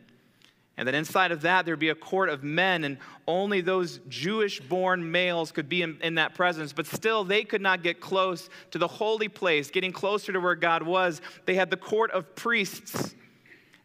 and 0.76 0.88
then 0.88 0.96
inside 0.96 1.32
of 1.32 1.42
that, 1.42 1.66
there'd 1.66 1.78
be 1.78 1.90
a 1.90 1.96
court 1.96 2.30
of 2.30 2.44
men, 2.44 2.84
and 2.84 2.98
only 3.28 3.62
those 3.62 4.00
Jewish 4.10 4.60
born 4.60 5.12
males 5.12 5.52
could 5.52 5.70
be 5.70 5.84
in, 5.84 6.00
in, 6.02 6.16
that 6.16 6.34
presence. 6.34 6.74
But 6.74 6.88
still, 6.88 7.24
they 7.24 7.44
could 7.44 7.62
not 7.62 7.84
get 7.84 8.00
close 8.00 8.50
to 8.72 8.80
the 8.80 8.88
holy 8.88 9.28
place, 9.28 9.70
getting 9.70 9.92
closer 9.92 10.32
to 10.32 10.40
where 10.40 10.56
God 10.56 10.82
was. 10.82 11.22
They 11.46 11.54
had 11.54 11.70
the 11.70 11.78
court 11.78 12.10
of 12.10 12.36
priests, 12.36 13.14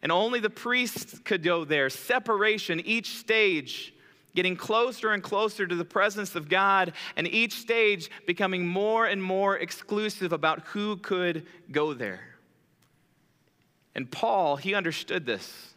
and 0.00 0.10
only 0.10 0.40
the 0.40 0.48
priests 0.48 1.18
could 1.24 1.42
go 1.42 1.66
there. 1.66 1.90
Separation, 1.90 2.80
each 2.80 3.18
stage, 3.18 3.92
getting 4.34 4.56
closer 4.56 5.10
and 5.12 5.22
closer 5.22 5.66
to 5.66 5.74
the 5.74 5.84
presence 5.84 6.34
of 6.36 6.48
God, 6.48 6.94
and 7.16 7.28
each 7.28 7.52
stage 7.52 8.10
becoming 8.26 8.66
more 8.66 9.04
and 9.04 9.22
more 9.22 9.58
exclusive 9.58 10.32
about 10.32 10.62
who 10.68 10.96
could 10.96 11.46
go 11.70 11.92
there. 11.92 12.20
And 13.94 14.10
Paul, 14.10 14.56
he 14.56 14.72
understood 14.72 15.26
this. 15.26 15.74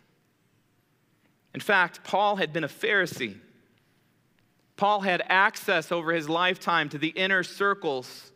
In 1.53 1.59
fact, 1.59 2.03
Paul 2.03 2.37
had 2.37 2.53
been 2.53 2.63
a 2.63 2.69
Pharisee. 2.69 3.37
Paul 4.77 5.01
had 5.01 5.21
access 5.27 5.91
over 5.91 6.11
his 6.11 6.29
lifetime 6.29 6.89
to 6.89 6.97
the 6.97 7.09
inner 7.09 7.43
circles. 7.43 8.31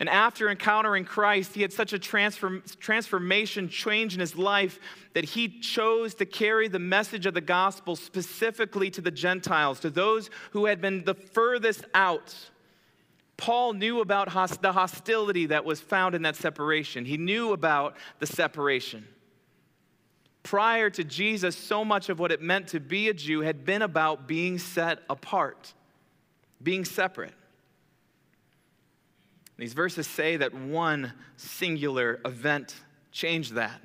And 0.00 0.08
after 0.08 0.50
encountering 0.50 1.04
Christ, 1.04 1.54
he 1.54 1.62
had 1.62 1.72
such 1.72 1.92
a 1.92 1.98
transform, 1.98 2.64
transformation 2.80 3.68
change 3.68 4.14
in 4.14 4.20
his 4.20 4.36
life 4.36 4.80
that 5.14 5.24
he 5.24 5.60
chose 5.60 6.14
to 6.16 6.26
carry 6.26 6.66
the 6.66 6.80
message 6.80 7.24
of 7.24 7.34
the 7.34 7.40
gospel 7.40 7.94
specifically 7.94 8.90
to 8.90 9.00
the 9.00 9.12
Gentiles, 9.12 9.78
to 9.80 9.90
those 9.90 10.28
who 10.50 10.66
had 10.66 10.80
been 10.80 11.04
the 11.04 11.14
furthest 11.14 11.84
out. 11.94 12.34
Paul 13.36 13.74
knew 13.74 14.00
about 14.00 14.26
the 14.60 14.72
hostility 14.72 15.46
that 15.46 15.64
was 15.64 15.80
found 15.80 16.16
in 16.16 16.22
that 16.22 16.36
separation. 16.36 17.04
He 17.04 17.16
knew 17.16 17.52
about 17.52 17.96
the 18.18 18.26
separation 18.26 19.06
prior 20.42 20.90
to 20.90 21.04
Jesus, 21.04 21.56
so 21.56 21.84
much 21.84 22.08
of 22.08 22.18
what 22.18 22.32
it 22.32 22.42
meant 22.42 22.68
to 22.68 22.80
be 22.80 23.08
a 23.08 23.14
Jew 23.14 23.40
had 23.40 23.64
been 23.64 23.82
about 23.82 24.26
being 24.26 24.58
set 24.58 25.00
apart, 25.08 25.72
being 26.62 26.84
separate. 26.84 27.34
These 29.56 29.74
verses 29.74 30.06
say 30.06 30.38
that 30.38 30.54
one 30.54 31.12
singular 31.36 32.20
event 32.24 32.74
changed 33.12 33.54
that. 33.54 33.80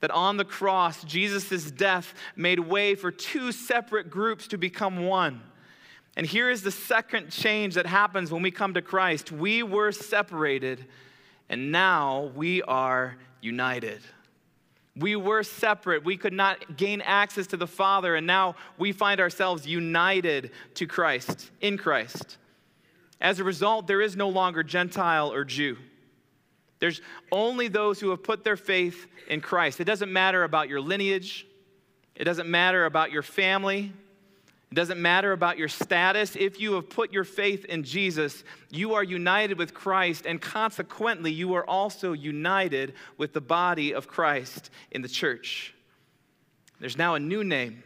That 0.00 0.10
on 0.10 0.36
the 0.36 0.44
cross, 0.44 1.04
Jesus' 1.04 1.70
death 1.70 2.12
made 2.34 2.58
way 2.58 2.94
for 2.94 3.10
two 3.10 3.52
separate 3.52 4.10
groups 4.10 4.48
to 4.48 4.58
become 4.58 5.06
one. 5.06 5.42
And 6.16 6.26
here 6.26 6.50
is 6.50 6.62
the 6.62 6.70
second 6.70 7.30
change 7.30 7.74
that 7.74 7.86
happens 7.86 8.32
when 8.32 8.42
we 8.42 8.50
come 8.50 8.74
to 8.74 8.82
Christ. 8.82 9.30
We 9.30 9.62
were 9.62 9.92
separated, 9.92 10.86
and 11.48 11.70
now 11.70 12.32
we 12.34 12.62
are 12.62 13.16
united. 13.40 14.00
We 14.98 15.14
were 15.14 15.42
separate. 15.42 16.04
We 16.04 16.16
could 16.16 16.32
not 16.32 16.76
gain 16.76 17.02
access 17.02 17.46
to 17.48 17.56
the 17.56 17.66
Father, 17.66 18.16
and 18.16 18.26
now 18.26 18.56
we 18.78 18.92
find 18.92 19.20
ourselves 19.20 19.66
united 19.66 20.50
to 20.74 20.86
Christ, 20.86 21.50
in 21.60 21.76
Christ. 21.76 22.38
As 23.20 23.38
a 23.40 23.44
result, 23.44 23.86
there 23.86 24.00
is 24.00 24.16
no 24.16 24.28
longer 24.28 24.62
Gentile 24.62 25.32
or 25.32 25.44
Jew. 25.44 25.76
There's 26.78 27.00
only 27.32 27.68
those 27.68 28.00
who 28.00 28.10
have 28.10 28.22
put 28.22 28.44
their 28.44 28.56
faith 28.56 29.06
in 29.28 29.40
Christ. 29.40 29.80
It 29.80 29.84
doesn't 29.84 30.12
matter 30.12 30.44
about 30.44 30.68
your 30.68 30.80
lineage, 30.80 31.46
it 32.14 32.24
doesn't 32.24 32.48
matter 32.48 32.86
about 32.86 33.10
your 33.12 33.22
family, 33.22 33.92
it 34.70 34.74
doesn't 34.74 35.00
matter 35.00 35.32
about 35.32 35.58
your 35.58 35.68
status. 35.68 36.34
If 36.34 36.60
you 36.60 36.74
have 36.74 36.90
put 36.90 37.12
your 37.12 37.24
faith 37.24 37.64
in 37.66 37.84
Jesus, 37.84 38.42
you 38.70 38.94
are 38.94 39.04
united 39.04 39.58
with 39.58 39.72
Christ, 39.72 40.26
and 40.26 40.40
consequently, 40.40 41.30
you 41.30 41.54
are 41.54 41.68
also 41.68 42.12
united 42.12 42.94
with 43.16 43.32
the 43.32 43.40
body 43.40 43.94
of 43.94 44.08
Christ 44.08 44.70
in 44.90 45.02
the 45.02 45.08
church. 45.08 45.72
There's 46.80 46.98
now 46.98 47.14
a 47.14 47.20
new 47.20 47.44
name. 47.44 47.82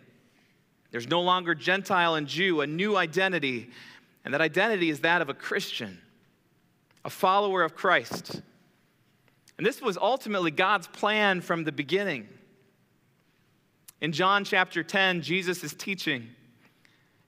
There's 0.90 1.06
no 1.06 1.20
longer 1.20 1.54
Gentile 1.54 2.14
and 2.14 2.26
Jew, 2.26 2.62
a 2.62 2.66
new 2.66 2.96
identity. 2.96 3.70
And 4.24 4.34
that 4.34 4.40
identity 4.40 4.90
is 4.90 5.00
that 5.00 5.22
of 5.22 5.28
a 5.28 5.34
Christian, 5.34 6.00
a 7.04 7.10
follower 7.10 7.62
of 7.62 7.76
Christ. 7.76 8.40
And 9.58 9.66
this 9.66 9.80
was 9.80 9.96
ultimately 9.96 10.50
God's 10.50 10.88
plan 10.88 11.42
from 11.42 11.64
the 11.64 11.72
beginning. 11.72 12.26
In 14.00 14.12
John 14.12 14.44
chapter 14.44 14.82
10, 14.82 15.20
Jesus 15.20 15.62
is 15.62 15.74
teaching. 15.74 16.28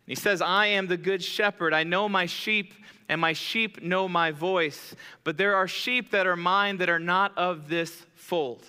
He 0.07 0.15
says, 0.15 0.43
I 0.43 0.67
am 0.67 0.88
the 0.88 0.97
good 0.97 1.23
shepherd. 1.23 1.73
I 1.73 1.85
know 1.85 2.09
my 2.09 2.27
sheep, 2.27 2.75
and 3.09 3.21
my 3.21 3.33
sheep 3.33 3.83
know 3.83 4.09
my 4.09 4.31
voice. 4.31 4.95
But 5.25 5.37
there 5.37 5.55
are 5.57 5.69
sheep 5.69 6.11
that 6.11 6.27
are 6.27 6.37
mine 6.37 6.79
that 6.79 6.88
are 6.88 6.99
not 6.99 7.37
of 7.38 7.69
this 7.69 8.05
fold, 8.15 8.67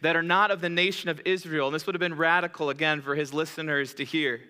that 0.00 0.16
are 0.16 0.22
not 0.22 0.50
of 0.50 0.60
the 0.60 0.68
nation 0.68 1.08
of 1.08 1.20
Israel. 1.24 1.66
And 1.66 1.74
this 1.74 1.86
would 1.86 1.94
have 1.94 2.00
been 2.00 2.16
radical 2.16 2.70
again 2.70 3.02
for 3.02 3.14
his 3.14 3.34
listeners 3.34 3.94
to 3.94 4.04
hear. 4.04 4.40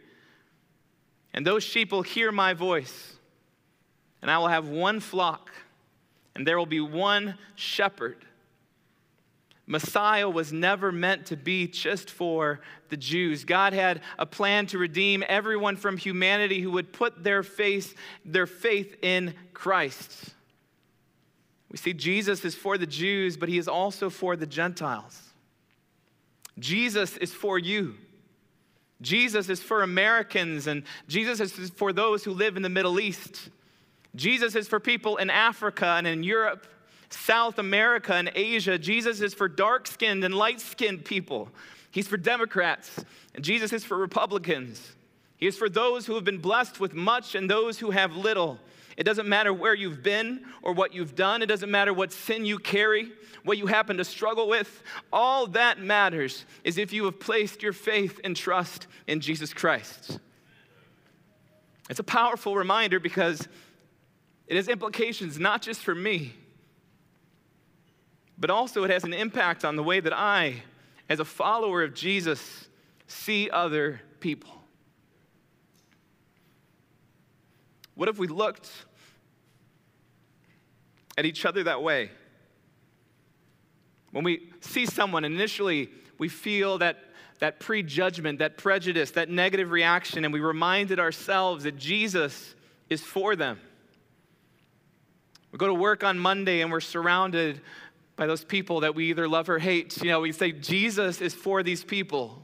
And 1.32 1.46
those 1.46 1.64
sheep 1.64 1.92
will 1.92 2.02
hear 2.02 2.32
my 2.32 2.54
voice, 2.54 3.14
and 4.22 4.30
I 4.30 4.38
will 4.38 4.48
have 4.48 4.68
one 4.68 5.00
flock, 5.00 5.50
and 6.34 6.46
there 6.46 6.58
will 6.58 6.66
be 6.66 6.80
one 6.80 7.36
shepherd. 7.54 8.25
Messiah 9.66 10.28
was 10.30 10.52
never 10.52 10.92
meant 10.92 11.26
to 11.26 11.36
be 11.36 11.66
just 11.66 12.10
for 12.10 12.60
the 12.88 12.96
Jews. 12.96 13.44
God 13.44 13.72
had 13.72 14.00
a 14.18 14.24
plan 14.24 14.66
to 14.66 14.78
redeem 14.78 15.24
everyone 15.28 15.76
from 15.76 15.96
humanity 15.96 16.60
who 16.60 16.70
would 16.72 16.92
put 16.92 17.24
their 17.24 17.42
faith, 17.42 17.96
their 18.24 18.46
faith 18.46 18.96
in 19.02 19.34
Christ. 19.52 20.34
We 21.70 21.78
see 21.78 21.92
Jesus 21.92 22.44
is 22.44 22.54
for 22.54 22.78
the 22.78 22.86
Jews, 22.86 23.36
but 23.36 23.48
he 23.48 23.58
is 23.58 23.66
also 23.66 24.08
for 24.08 24.36
the 24.36 24.46
Gentiles. 24.46 25.20
Jesus 26.58 27.16
is 27.16 27.32
for 27.32 27.58
you. 27.58 27.96
Jesus 29.02 29.48
is 29.48 29.60
for 29.60 29.82
Americans, 29.82 30.68
and 30.68 30.84
Jesus 31.08 31.40
is 31.40 31.70
for 31.70 31.92
those 31.92 32.24
who 32.24 32.32
live 32.32 32.56
in 32.56 32.62
the 32.62 32.68
Middle 32.68 32.98
East. 33.00 33.50
Jesus 34.14 34.54
is 34.54 34.68
for 34.68 34.80
people 34.80 35.16
in 35.16 35.28
Africa 35.28 35.96
and 35.98 36.06
in 36.06 36.22
Europe. 36.22 36.66
South 37.10 37.58
America 37.58 38.14
and 38.14 38.30
Asia. 38.34 38.78
Jesus 38.78 39.20
is 39.20 39.34
for 39.34 39.48
dark 39.48 39.86
skinned 39.86 40.24
and 40.24 40.34
light 40.34 40.60
skinned 40.60 41.04
people. 41.04 41.48
He's 41.90 42.08
for 42.08 42.16
Democrats, 42.16 43.04
and 43.34 43.44
Jesus 43.44 43.72
is 43.72 43.84
for 43.84 43.96
Republicans. 43.96 44.92
He 45.36 45.46
is 45.46 45.56
for 45.56 45.68
those 45.68 46.06
who 46.06 46.14
have 46.14 46.24
been 46.24 46.38
blessed 46.38 46.80
with 46.80 46.94
much 46.94 47.34
and 47.34 47.48
those 47.48 47.78
who 47.78 47.90
have 47.90 48.16
little. 48.16 48.58
It 48.96 49.04
doesn't 49.04 49.28
matter 49.28 49.52
where 49.52 49.74
you've 49.74 50.02
been 50.02 50.44
or 50.62 50.72
what 50.72 50.94
you've 50.94 51.14
done. 51.14 51.42
It 51.42 51.46
doesn't 51.46 51.70
matter 51.70 51.92
what 51.92 52.12
sin 52.12 52.46
you 52.46 52.58
carry, 52.58 53.12
what 53.44 53.58
you 53.58 53.66
happen 53.66 53.98
to 53.98 54.04
struggle 54.04 54.48
with. 54.48 54.82
All 55.12 55.46
that 55.48 55.78
matters 55.78 56.46
is 56.64 56.78
if 56.78 56.92
you 56.92 57.04
have 57.04 57.20
placed 57.20 57.62
your 57.62 57.74
faith 57.74 58.18
and 58.24 58.34
trust 58.34 58.86
in 59.06 59.20
Jesus 59.20 59.52
Christ. 59.52 60.18
It's 61.90 62.00
a 62.00 62.04
powerful 62.04 62.56
reminder 62.56 62.98
because 62.98 63.46
it 64.46 64.56
has 64.56 64.68
implications 64.68 65.38
not 65.38 65.62
just 65.62 65.80
for 65.80 65.94
me, 65.94 66.32
but 68.38 68.50
also 68.50 68.84
it 68.84 68.90
has 68.90 69.04
an 69.04 69.12
impact 69.12 69.64
on 69.64 69.76
the 69.76 69.82
way 69.82 70.00
that 70.00 70.12
I, 70.12 70.62
as 71.08 71.20
a 71.20 71.24
follower 71.24 71.82
of 71.82 71.94
Jesus, 71.94 72.68
see 73.06 73.48
other 73.50 74.00
people. 74.20 74.50
What 77.94 78.08
if 78.08 78.18
we 78.18 78.26
looked 78.26 78.70
at 81.16 81.24
each 81.24 81.46
other 81.46 81.62
that 81.64 81.82
way? 81.82 82.10
When 84.12 84.24
we 84.24 84.50
see 84.60 84.86
someone, 84.86 85.24
initially 85.24 85.90
we 86.18 86.28
feel 86.28 86.78
that 86.78 86.98
that 87.38 87.60
prejudgment, 87.60 88.38
that 88.38 88.56
prejudice, 88.56 89.10
that 89.12 89.28
negative 89.28 89.70
reaction, 89.70 90.24
and 90.24 90.32
we 90.32 90.40
reminded 90.40 90.98
ourselves 90.98 91.64
that 91.64 91.76
Jesus 91.76 92.54
is 92.88 93.02
for 93.02 93.36
them. 93.36 93.60
We 95.52 95.58
go 95.58 95.66
to 95.66 95.74
work 95.74 96.04
on 96.04 96.18
Monday 96.18 96.60
and 96.60 96.70
we're 96.70 96.80
surrounded 96.80 97.60
by 98.16 98.26
those 98.26 98.44
people 98.44 98.80
that 98.80 98.94
we 98.94 99.10
either 99.10 99.28
love 99.28 99.48
or 99.48 99.58
hate. 99.58 100.02
You 100.02 100.10
know, 100.10 100.20
we 100.20 100.32
say, 100.32 100.52
Jesus 100.52 101.20
is 101.20 101.34
for 101.34 101.62
these 101.62 101.84
people. 101.84 102.42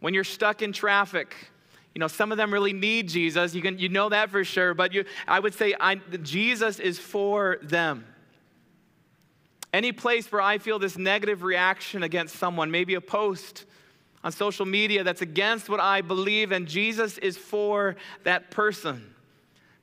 When 0.00 0.12
you're 0.12 0.22
stuck 0.22 0.60
in 0.60 0.72
traffic, 0.72 1.34
you 1.94 1.98
know, 1.98 2.08
some 2.08 2.30
of 2.30 2.38
them 2.38 2.52
really 2.52 2.72
need 2.72 3.08
Jesus. 3.08 3.54
You, 3.54 3.62
can, 3.62 3.78
you 3.78 3.88
know 3.88 4.10
that 4.10 4.30
for 4.30 4.44
sure. 4.44 4.74
But 4.74 4.92
you, 4.92 5.04
I 5.26 5.40
would 5.40 5.54
say 5.54 5.74
I, 5.80 5.94
Jesus 5.94 6.78
is 6.78 6.98
for 6.98 7.58
them. 7.62 8.04
Any 9.72 9.92
place 9.92 10.30
where 10.30 10.42
I 10.42 10.58
feel 10.58 10.78
this 10.78 10.98
negative 10.98 11.42
reaction 11.42 12.02
against 12.02 12.36
someone, 12.36 12.70
maybe 12.70 12.94
a 12.94 13.00
post 13.00 13.64
on 14.22 14.32
social 14.32 14.66
media 14.66 15.04
that's 15.04 15.22
against 15.22 15.68
what 15.68 15.80
I 15.80 16.00
believe, 16.00 16.52
and 16.52 16.66
Jesus 16.66 17.18
is 17.18 17.36
for 17.36 17.96
that 18.24 18.50
person. 18.50 19.13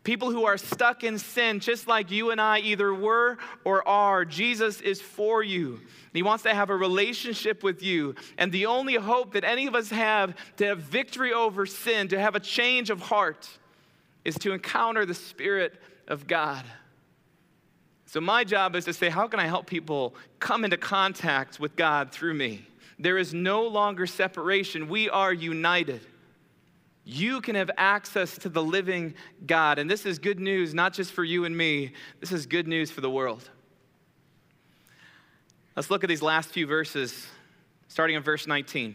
People 0.04 0.32
who 0.32 0.46
are 0.46 0.58
stuck 0.58 1.04
in 1.04 1.20
sin, 1.20 1.60
just 1.60 1.88
like 1.88 2.10
you 2.10 2.32
and 2.32 2.42
I 2.42 2.60
either 2.60 2.94
were 2.94 3.38
or 3.64 3.88
are, 3.88 4.26
Jesus 4.26 4.82
is 4.82 5.00
for 5.00 5.44
you. 5.44 5.80
He 6.12 6.24
wants 6.24 6.44
to 6.44 6.54
have 6.54 6.72
a 6.72 6.76
relationship 6.76 7.62
with 7.64 7.84
you. 7.84 8.16
And 8.38 8.52
the 8.52 8.66
only 8.66 8.96
hope 8.96 9.34
that 9.34 9.44
any 9.44 9.68
of 9.68 9.76
us 9.76 9.92
have 9.92 10.36
to 10.58 10.66
have 10.66 10.80
victory 10.80 11.34
over 11.34 11.68
sin, 11.68 12.08
to 12.08 12.20
have 12.20 12.36
a 12.36 12.40
change 12.40 12.90
of 12.90 13.00
heart, 13.00 13.48
is 14.26 14.36
to 14.40 14.54
encounter 14.54 15.06
the 15.06 15.14
Spirit 15.14 15.80
of 16.08 16.26
God. 16.26 16.66
So, 18.08 18.20
my 18.20 18.44
job 18.44 18.76
is 18.76 18.86
to 18.86 18.94
say, 18.94 19.10
how 19.10 19.28
can 19.28 19.40
I 19.40 19.46
help 19.46 19.68
people 19.68 20.16
come 20.40 20.66
into 20.66 20.78
contact 20.78 21.60
with 21.60 21.76
God 21.76 22.12
through 22.12 22.34
me? 22.34 22.66
There 23.00 23.18
is 23.18 23.34
no 23.34 23.68
longer 23.68 24.06
separation, 24.06 24.90
we 24.90 25.10
are 25.10 25.32
united 25.32 26.02
you 27.04 27.42
can 27.42 27.56
have 27.56 27.72
access 27.78 28.38
to 28.40 28.50
the 28.50 28.64
living 28.64 29.16
God. 29.46 29.80
And 29.80 29.90
this 29.90 30.06
is 30.06 30.20
good 30.20 30.40
news, 30.40 30.74
not 30.74 30.94
just 30.94 31.12
for 31.12 31.24
you 31.24 31.46
and 31.46 31.56
me, 31.56 31.94
this 32.20 32.32
is 32.32 32.46
good 32.46 32.68
news 32.68 32.92
for 32.92 33.02
the 33.02 33.10
world. 33.10 33.50
Let's 35.76 35.90
look 35.90 36.04
at 36.04 36.08
these 36.08 36.22
last 36.22 36.50
few 36.50 36.68
verses, 36.68 37.28
starting 37.88 38.16
in 38.16 38.24
verse 38.24 38.46
19. 38.46 38.92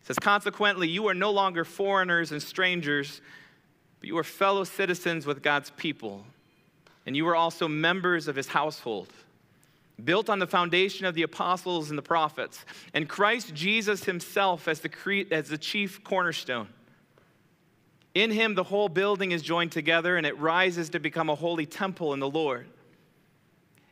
It 0.00 0.06
says, 0.06 0.18
Consequently, 0.18 0.88
you 0.88 1.06
are 1.08 1.14
no 1.14 1.30
longer 1.30 1.64
foreigners 1.64 2.32
and 2.32 2.42
strangers, 2.42 3.20
but 4.00 4.08
you 4.08 4.18
are 4.18 4.24
fellow 4.24 4.64
citizens 4.64 5.26
with 5.26 5.42
God's 5.42 5.70
people, 5.70 6.24
and 7.06 7.16
you 7.16 7.28
are 7.28 7.36
also 7.36 7.68
members 7.68 8.26
of 8.26 8.34
his 8.34 8.48
household 8.48 9.08
built 10.02 10.28
on 10.28 10.38
the 10.38 10.46
foundation 10.46 11.06
of 11.06 11.14
the 11.14 11.22
apostles 11.22 11.90
and 11.90 11.98
the 11.98 12.02
prophets, 12.02 12.64
and 12.94 13.08
Christ 13.08 13.54
Jesus 13.54 14.04
himself 14.04 14.68
as 14.68 14.80
the, 14.80 14.88
cre- 14.88 15.30
as 15.30 15.48
the 15.48 15.58
chief 15.58 16.02
cornerstone. 16.02 16.68
In 18.14 18.30
him, 18.30 18.54
the 18.54 18.64
whole 18.64 18.88
building 18.88 19.32
is 19.32 19.42
joined 19.42 19.72
together 19.72 20.16
and 20.16 20.26
it 20.26 20.38
rises 20.38 20.90
to 20.90 21.00
become 21.00 21.30
a 21.30 21.34
holy 21.34 21.66
temple 21.66 22.12
in 22.12 22.20
the 22.20 22.28
Lord. 22.28 22.66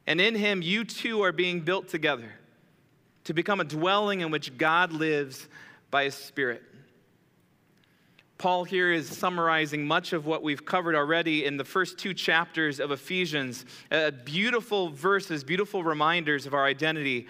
And 0.07 0.21
in 0.21 0.35
him, 0.35 0.61
you 0.61 0.85
too 0.85 1.23
are 1.23 1.33
being 1.33 1.61
built 1.61 1.89
together 1.89 2.31
to 3.25 3.35
become 3.35 3.61
a 3.61 3.65
dwelling 3.65 4.21
in 4.21 4.31
which 4.31 4.57
God 4.59 4.93
lives 4.93 5.49
by 5.91 6.05
his 6.05 6.15
Spirit. 6.15 6.63
Paul 8.41 8.65
here 8.65 8.91
is 8.91 9.07
summarizing 9.07 9.87
much 9.87 10.15
of 10.15 10.25
what 10.25 10.43
we've 10.43 10.65
covered 10.65 10.95
already 10.95 11.45
in 11.45 11.59
the 11.59 11.65
first 11.65 11.99
two 11.99 12.15
chapters 12.15 12.81
of 12.81 12.91
Ephesians. 12.91 13.67
Uh, 13.93 14.13
beautiful 14.13 14.89
verses, 14.89 15.45
beautiful 15.45 15.85
reminders 15.85 16.47
of 16.47 16.55
our 16.55 16.65
identity. 16.65 17.27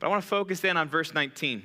But 0.00 0.08
I 0.08 0.10
want 0.10 0.24
to 0.24 0.28
focus 0.28 0.64
in 0.64 0.76
on 0.76 0.88
verse 0.88 1.14
19. 1.14 1.62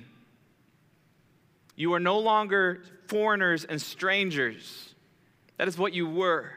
You 1.75 1.95
are 1.95 1.99
no 1.99 2.19
longer 2.19 2.83
foreigners 3.07 3.63
and 3.63 3.81
strangers. 3.81 4.93
That 5.57 5.67
is 5.67 5.79
what 5.79 5.93
you 5.93 6.07
were. 6.07 6.51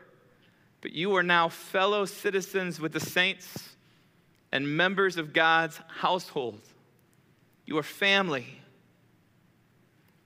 But 0.83 0.93
you 0.93 1.17
are 1.17 1.23
now 1.23 1.49
fellow 1.49 2.05
citizens 2.05 2.79
with 2.79 2.93
the 2.93 3.01
saints 3.01 3.71
and 4.53 4.77
members 4.77 5.17
of 5.17 5.33
God's 5.33 5.81
household. 5.89 6.61
You 7.65 7.79
are 7.79 7.83
family. 7.83 8.61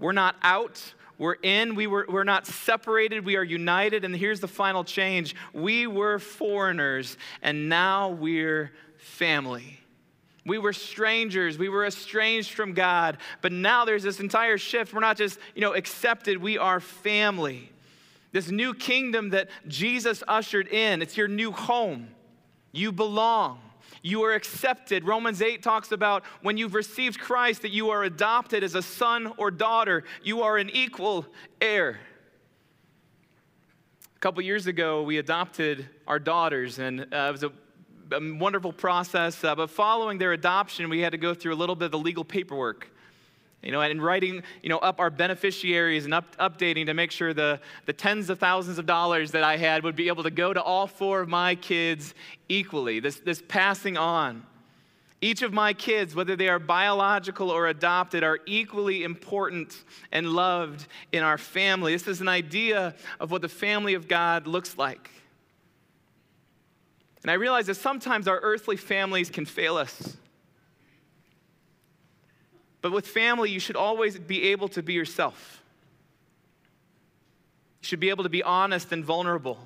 We're 0.01 0.11
not 0.11 0.35
out 0.43 0.95
we're 1.23 1.35
in, 1.35 1.77
we 1.77 1.87
were, 1.87 2.05
we're 2.09 2.25
not 2.25 2.49
separated, 2.49 3.25
we 3.25 3.37
are 3.37 3.45
united. 3.45 4.05
And 4.05 4.13
here's 4.13 4.41
the 4.41 4.49
final 4.49 4.83
change 4.83 5.37
we 5.53 5.87
were 5.87 6.19
foreigners, 6.19 7.17
and 7.43 7.69
now 7.69 8.09
we're 8.09 8.73
family. 8.97 9.79
We 10.45 10.59
were 10.59 10.73
strangers. 10.73 11.59
We 11.59 11.69
were 11.69 11.87
estranged 11.87 12.51
from 12.51 12.75
God. 12.75 13.19
But 13.41 13.53
now 13.53 13.85
there's 13.85 14.03
this 14.03 14.19
entire 14.19 14.59
shift. 14.59 14.93
We're 14.93 14.99
not 14.99 15.17
just, 15.17 15.39
you 15.55 15.61
know, 15.61 15.75
accepted, 15.75 16.39
we 16.39 16.59
are 16.59 16.81
family. 16.81 17.71
This 18.33 18.51
new 18.51 18.75
kingdom 18.75 19.31
that 19.31 19.49
Jesus 19.69 20.25
ushered 20.27 20.67
in, 20.67 21.03
it's 21.03 21.17
your 21.17 21.29
new 21.29 21.53
home. 21.53 22.09
You 22.73 22.91
belong. 22.91 23.61
You 24.03 24.25
are 24.25 24.35
accepted. 24.35 25.05
Romans 25.05 25.41
8 25.41 25.63
talks 25.63 25.93
about 25.93 26.25
when 26.43 26.57
you've 26.57 26.75
received 26.75 27.21
Christ 27.21 27.63
that 27.63 27.71
you 27.71 27.91
are 27.91 28.03
adopted 28.03 28.65
as 28.65 28.75
a 28.75 28.83
son 28.83 29.33
or 29.39 29.51
daughter. 29.51 30.03
You 30.25 30.43
are 30.43 30.59
an 30.59 30.71
equal 30.71 31.25
heir. 31.61 32.01
A 34.17 34.19
couple 34.19 34.43
years 34.43 34.67
ago, 34.67 35.03
we 35.03 35.19
adopted 35.19 35.89
our 36.07 36.19
daughters, 36.19 36.81
and 36.81 37.01
uh, 37.01 37.05
it 37.29 37.33
was 37.33 37.43
a, 37.45 37.53
a 38.13 38.35
wonderful 38.35 38.73
process. 38.73 39.43
Uh, 39.43 39.55
but 39.55 39.71
following 39.71 40.19
their 40.19 40.33
adoption, 40.33 40.89
we 40.89 41.01
had 41.01 41.13
to 41.13 41.19
go 41.19 41.33
through 41.33 41.55
a 41.55 41.57
little 41.57 41.77
bit 41.77 41.87
of 41.87 41.91
the 41.93 41.99
legal 41.99 42.25
paperwork 42.25 42.89
you 43.63 43.71
know, 43.71 43.81
and 43.81 44.03
writing, 44.03 44.43
you 44.63 44.69
know, 44.69 44.79
up 44.79 44.99
our 44.99 45.11
beneficiaries 45.11 46.05
and 46.05 46.13
up, 46.13 46.37
updating 46.39 46.87
to 46.87 46.95
make 46.95 47.11
sure 47.11 47.33
the, 47.33 47.61
the 47.87 47.93
tens 47.93 48.29
of 48.29 48.39
thousands 48.39 48.79
of 48.79 48.87
dollars 48.87 49.31
that 49.33 49.45
I 49.45 49.57
had 49.57 49.85
would 49.85 49.95
be 49.95 50.09
able 50.09 50.25
to 50.25 50.31
go 50.31 50.53
to 50.53 50.63
all 50.63 50.87
four 50.87 51.21
of 51.21 51.29
my 51.29 51.55
kids 51.55 52.15
equally, 52.49 52.99
this, 52.99 53.21
this 53.21 53.43
passing 53.47 53.97
on. 53.97 54.45
Each 55.21 55.43
of 55.43 55.53
my 55.53 55.73
kids, 55.73 56.17
whether 56.17 56.35
they 56.35 56.49
are 56.49 56.59
biological 56.59 57.51
or 57.51 57.69
adopted, 57.69 58.25
are 58.25 58.41
equally 58.45 59.05
important 59.05 59.85
and 60.11 60.29
loved 60.29 60.89
in 61.13 61.23
our 61.23 61.39
family. 61.39 61.93
This 61.93 62.09
is 62.09 62.21
an 62.21 62.27
idea 62.27 62.97
of 63.21 63.31
what 63.31 63.41
the 63.41 63.49
family 63.49 63.95
of 63.95 64.09
God 64.09 64.49
looks 64.49 64.77
like. 64.77 65.11
And 67.23 67.31
I 67.31 67.35
realize 67.35 67.67
that 67.67 67.77
sometimes 67.77 68.27
our 68.27 68.41
earthly 68.41 68.77
families 68.77 69.31
can 69.31 69.47
fail 69.47 69.77
us. 69.77 70.17
But 72.83 72.93
with 72.93 73.07
family, 73.07 73.51
you 73.51 73.61
should 73.61 73.77
always 73.77 74.19
be 74.19 74.51
able 74.51 74.69
to 74.69 74.83
be 74.83 74.93
yourself. 74.93 75.63
You 77.81 77.87
should 77.87 78.01
be 78.01 78.11
able 78.11 78.25
to 78.25 78.31
be 78.31 78.43
honest 78.43 78.93
and 78.93 79.05
vulnerable. 79.05 79.59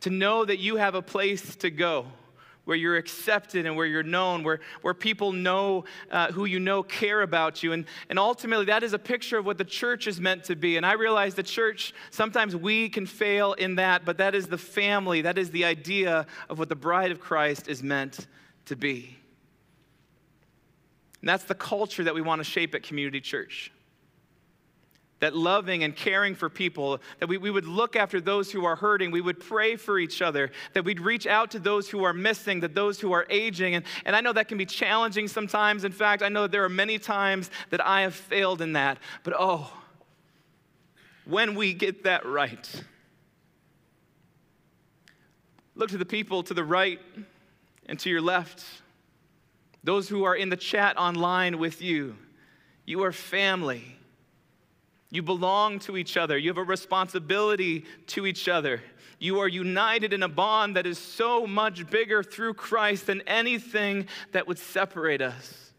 To 0.00 0.10
know 0.10 0.44
that 0.44 0.58
you 0.58 0.76
have 0.76 0.94
a 0.94 1.02
place 1.02 1.56
to 1.56 1.70
go 1.70 2.06
where 2.64 2.76
you're 2.76 2.96
accepted 2.96 3.66
and 3.66 3.76
where 3.76 3.86
you're 3.86 4.02
known, 4.02 4.42
where, 4.42 4.60
where 4.80 4.94
people 4.94 5.32
know 5.32 5.84
uh, 6.10 6.32
who 6.32 6.46
you 6.46 6.58
know 6.58 6.82
care 6.82 7.20
about 7.22 7.62
you. 7.62 7.72
And, 7.72 7.84
and 8.08 8.18
ultimately, 8.18 8.66
that 8.66 8.82
is 8.82 8.94
a 8.94 8.98
picture 8.98 9.38
of 9.38 9.44
what 9.44 9.58
the 9.58 9.64
church 9.64 10.06
is 10.06 10.20
meant 10.20 10.44
to 10.44 10.56
be. 10.56 10.78
And 10.78 10.86
I 10.86 10.94
realize 10.94 11.34
the 11.34 11.42
church, 11.42 11.92
sometimes 12.10 12.56
we 12.56 12.88
can 12.88 13.06
fail 13.06 13.52
in 13.52 13.74
that, 13.76 14.04
but 14.06 14.18
that 14.18 14.34
is 14.34 14.46
the 14.46 14.58
family, 14.58 15.22
that 15.22 15.36
is 15.36 15.50
the 15.50 15.64
idea 15.64 16.26
of 16.48 16.58
what 16.58 16.68
the 16.68 16.76
bride 16.76 17.10
of 17.10 17.20
Christ 17.20 17.68
is 17.68 17.82
meant 17.82 18.26
to 18.66 18.76
be. 18.76 19.18
And 21.24 21.28
that's 21.30 21.44
the 21.44 21.54
culture 21.54 22.04
that 22.04 22.14
we 22.14 22.20
want 22.20 22.40
to 22.40 22.44
shape 22.44 22.74
at 22.74 22.82
Community 22.82 23.18
Church. 23.18 23.72
That 25.20 25.34
loving 25.34 25.82
and 25.82 25.96
caring 25.96 26.34
for 26.34 26.50
people, 26.50 27.00
that 27.18 27.30
we, 27.30 27.38
we 27.38 27.50
would 27.50 27.64
look 27.64 27.96
after 27.96 28.20
those 28.20 28.52
who 28.52 28.66
are 28.66 28.76
hurting, 28.76 29.10
we 29.10 29.22
would 29.22 29.40
pray 29.40 29.76
for 29.76 29.98
each 29.98 30.20
other, 30.20 30.50
that 30.74 30.84
we'd 30.84 31.00
reach 31.00 31.26
out 31.26 31.52
to 31.52 31.58
those 31.58 31.88
who 31.88 32.04
are 32.04 32.12
missing, 32.12 32.60
that 32.60 32.74
those 32.74 33.00
who 33.00 33.12
are 33.12 33.24
aging. 33.30 33.74
And, 33.74 33.86
and 34.04 34.14
I 34.14 34.20
know 34.20 34.34
that 34.34 34.48
can 34.48 34.58
be 34.58 34.66
challenging 34.66 35.26
sometimes. 35.26 35.84
In 35.84 35.92
fact, 35.92 36.22
I 36.22 36.28
know 36.28 36.42
that 36.42 36.52
there 36.52 36.62
are 36.62 36.68
many 36.68 36.98
times 36.98 37.50
that 37.70 37.82
I 37.82 38.02
have 38.02 38.14
failed 38.14 38.60
in 38.60 38.74
that. 38.74 38.98
But 39.22 39.32
oh, 39.38 39.72
when 41.24 41.54
we 41.54 41.72
get 41.72 42.04
that 42.04 42.26
right, 42.26 42.84
look 45.74 45.88
to 45.88 45.96
the 45.96 46.04
people 46.04 46.42
to 46.42 46.52
the 46.52 46.64
right 46.64 47.00
and 47.86 47.98
to 48.00 48.10
your 48.10 48.20
left 48.20 48.62
those 49.84 50.08
who 50.08 50.24
are 50.24 50.34
in 50.34 50.48
the 50.48 50.56
chat 50.56 50.98
online 50.98 51.58
with 51.58 51.80
you, 51.80 52.16
you 52.86 53.04
are 53.04 53.12
family. 53.12 53.96
You 55.10 55.22
belong 55.22 55.78
to 55.80 55.96
each 55.96 56.16
other. 56.16 56.36
You 56.36 56.50
have 56.50 56.58
a 56.58 56.64
responsibility 56.64 57.84
to 58.08 58.26
each 58.26 58.48
other. 58.48 58.82
You 59.20 59.38
are 59.38 59.48
united 59.48 60.12
in 60.12 60.24
a 60.24 60.28
bond 60.28 60.74
that 60.74 60.86
is 60.86 60.98
so 60.98 61.46
much 61.46 61.88
bigger 61.88 62.22
through 62.22 62.54
Christ 62.54 63.06
than 63.06 63.20
anything 63.22 64.08
that 64.32 64.48
would 64.48 64.58
separate 64.58 65.22
us. 65.22 65.72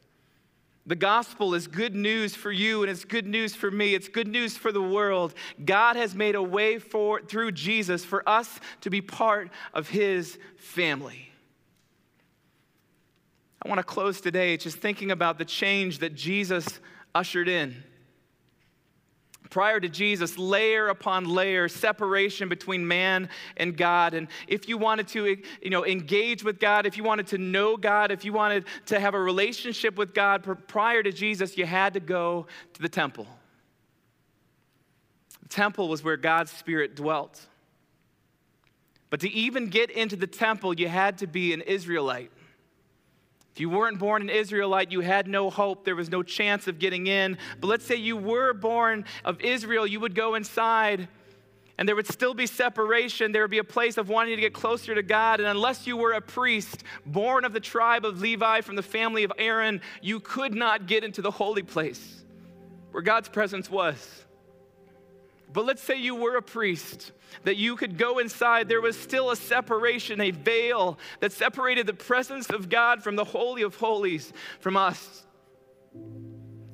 The 0.87 0.95
gospel 0.95 1.55
is 1.55 1.67
good 1.67 1.95
news 1.95 2.35
for 2.35 2.51
you 2.51 2.83
and 2.83 2.91
it's 2.91 3.03
good 3.03 3.25
news 3.25 3.55
for 3.55 3.71
me. 3.71 3.95
It's 3.95 4.07
good 4.07 4.27
news 4.27 4.55
for 4.55 4.71
the 4.71 4.81
world. 4.81 5.33
God 5.63 5.95
has 5.95 6.13
made 6.13 6.35
a 6.35 6.43
way 6.43 6.77
for 6.77 7.21
through 7.21 7.53
Jesus 7.53 8.05
for 8.05 8.27
us 8.29 8.59
to 8.81 8.89
be 8.91 9.01
part 9.01 9.49
of 9.73 9.89
his 9.89 10.37
family. 10.57 11.31
I 13.65 13.67
want 13.67 13.79
to 13.79 13.83
close 13.83 14.21
today 14.21 14.57
just 14.57 14.77
thinking 14.77 15.09
about 15.09 15.39
the 15.39 15.45
change 15.45 15.99
that 15.99 16.13
Jesus 16.13 16.79
ushered 17.15 17.47
in. 17.47 17.83
Prior 19.49 19.79
to 19.79 19.89
Jesus, 19.89 20.37
layer 20.37 20.87
upon 20.89 21.25
layer, 21.25 21.67
separation 21.67 22.47
between 22.47 22.87
man 22.87 23.27
and 23.57 23.75
God. 23.75 24.13
And 24.13 24.27
if 24.47 24.69
you 24.69 24.77
wanted 24.77 25.07
to 25.09 25.37
you 25.63 25.69
know, 25.71 25.83
engage 25.83 26.43
with 26.43 26.59
God, 26.59 26.85
if 26.85 26.95
you 26.95 27.03
wanted 27.03 27.25
to 27.27 27.39
know 27.39 27.75
God, 27.75 28.11
if 28.11 28.23
you 28.23 28.33
wanted 28.33 28.65
to 28.87 28.99
have 28.99 29.15
a 29.15 29.19
relationship 29.19 29.97
with 29.97 30.13
God 30.13 30.45
prior 30.67 31.01
to 31.01 31.11
Jesus, 31.11 31.57
you 31.57 31.65
had 31.65 31.95
to 31.95 31.99
go 31.99 32.45
to 32.73 32.81
the 32.81 32.89
temple. 32.89 33.25
The 35.41 35.49
temple 35.49 35.87
was 35.89 36.03
where 36.03 36.17
God's 36.17 36.51
Spirit 36.51 36.95
dwelt. 36.95 37.43
But 39.09 39.21
to 39.21 39.31
even 39.31 39.69
get 39.69 39.89
into 39.89 40.15
the 40.15 40.27
temple, 40.27 40.79
you 40.79 40.87
had 40.87 41.17
to 41.19 41.27
be 41.27 41.51
an 41.53 41.61
Israelite. 41.61 42.31
If 43.55 43.61
you 43.61 43.69
weren't 43.69 43.99
born 43.99 44.21
an 44.21 44.29
Israelite, 44.29 44.91
you 44.91 44.99
had 44.99 45.29
no 45.29 45.49
hope. 45.49 45.85
There 45.85 45.95
was 45.95 46.11
no 46.11 46.23
chance 46.23 46.67
of 46.67 46.77
getting 46.77 47.07
in. 47.07 47.37
But 47.61 47.67
let's 47.67 47.85
say 47.85 47.95
you 47.95 48.17
were 48.17 48.51
born 48.51 49.05
of 49.23 49.39
Israel, 49.39 49.87
you 49.87 50.01
would 50.01 50.13
go 50.13 50.35
inside 50.35 51.07
and 51.77 51.87
there 51.87 51.95
would 51.95 52.07
still 52.07 52.33
be 52.33 52.47
separation. 52.47 53.31
There 53.31 53.43
would 53.43 53.51
be 53.51 53.59
a 53.59 53.63
place 53.63 53.97
of 53.97 54.09
wanting 54.09 54.35
to 54.35 54.41
get 54.41 54.53
closer 54.53 54.93
to 54.93 55.01
God. 55.01 55.39
And 55.39 55.47
unless 55.47 55.87
you 55.87 55.95
were 55.95 56.11
a 56.11 56.19
priest 56.19 56.83
born 57.05 57.45
of 57.45 57.53
the 57.53 57.61
tribe 57.61 58.03
of 58.03 58.19
Levi 58.19 58.59
from 58.59 58.75
the 58.75 58.83
family 58.83 59.23
of 59.23 59.31
Aaron, 59.37 59.79
you 60.01 60.19
could 60.19 60.53
not 60.53 60.85
get 60.85 61.05
into 61.05 61.21
the 61.21 61.31
holy 61.31 61.63
place 61.63 62.25
where 62.91 63.03
God's 63.03 63.29
presence 63.29 63.69
was. 63.69 64.24
But 65.55 65.65
let's 65.65 65.81
say 65.81 65.95
you 65.95 66.15
were 66.15 66.35
a 66.35 66.41
priest, 66.41 67.13
that 67.45 67.55
you 67.55 67.77
could 67.77 67.97
go 67.97 68.19
inside. 68.19 68.67
There 68.67 68.81
was 68.81 68.99
still 68.99 69.31
a 69.31 69.37
separation, 69.37 70.19
a 70.19 70.31
veil 70.31 70.99
that 71.21 71.31
separated 71.31 71.87
the 71.87 71.93
presence 71.93 72.49
of 72.49 72.67
God 72.67 73.01
from 73.01 73.15
the 73.15 73.23
Holy 73.23 73.61
of 73.61 73.73
Holies 73.77 74.33
from 74.59 74.75
us. 74.75 75.25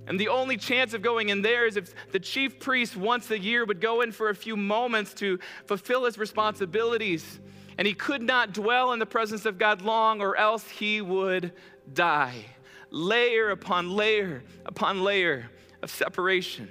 And 0.07 0.19
the 0.19 0.29
only 0.29 0.57
chance 0.57 0.95
of 0.95 1.03
going 1.03 1.29
in 1.29 1.43
there 1.43 1.67
is 1.67 1.77
if 1.77 1.93
the 2.11 2.19
chief 2.19 2.59
priest 2.59 2.97
once 2.97 3.29
a 3.29 3.37
year 3.37 3.65
would 3.65 3.81
go 3.81 4.01
in 4.01 4.11
for 4.11 4.29
a 4.29 4.35
few 4.35 4.57
moments 4.57 5.13
to 5.15 5.37
fulfill 5.67 6.05
his 6.05 6.17
responsibilities. 6.17 7.39
And 7.77 7.87
he 7.87 7.93
could 7.93 8.23
not 8.23 8.51
dwell 8.51 8.93
in 8.93 8.99
the 8.99 9.05
presence 9.05 9.45
of 9.45 9.59
God 9.59 9.83
long, 9.83 10.21
or 10.21 10.35
else 10.35 10.67
he 10.67 11.01
would 11.01 11.53
die. 11.93 12.45
Layer 12.89 13.51
upon 13.51 13.91
layer 13.91 14.41
upon 14.65 15.03
layer 15.03 15.51
of 15.83 15.91
separation. 15.91 16.67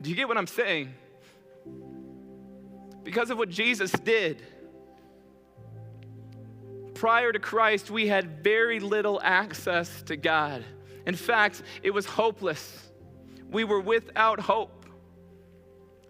Do 0.00 0.10
you 0.10 0.16
get 0.16 0.28
what 0.28 0.36
I'm 0.36 0.46
saying? 0.46 0.94
Because 3.02 3.30
of 3.30 3.38
what 3.38 3.48
Jesus 3.48 3.92
did, 3.92 4.42
prior 6.94 7.32
to 7.32 7.38
Christ, 7.38 7.90
we 7.90 8.06
had 8.06 8.42
very 8.42 8.80
little 8.80 9.20
access 9.22 10.02
to 10.02 10.16
God. 10.16 10.64
In 11.06 11.14
fact, 11.14 11.62
it 11.82 11.90
was 11.90 12.06
hopeless. 12.06 12.90
We 13.50 13.64
were 13.64 13.80
without 13.80 14.40
hope. 14.40 14.83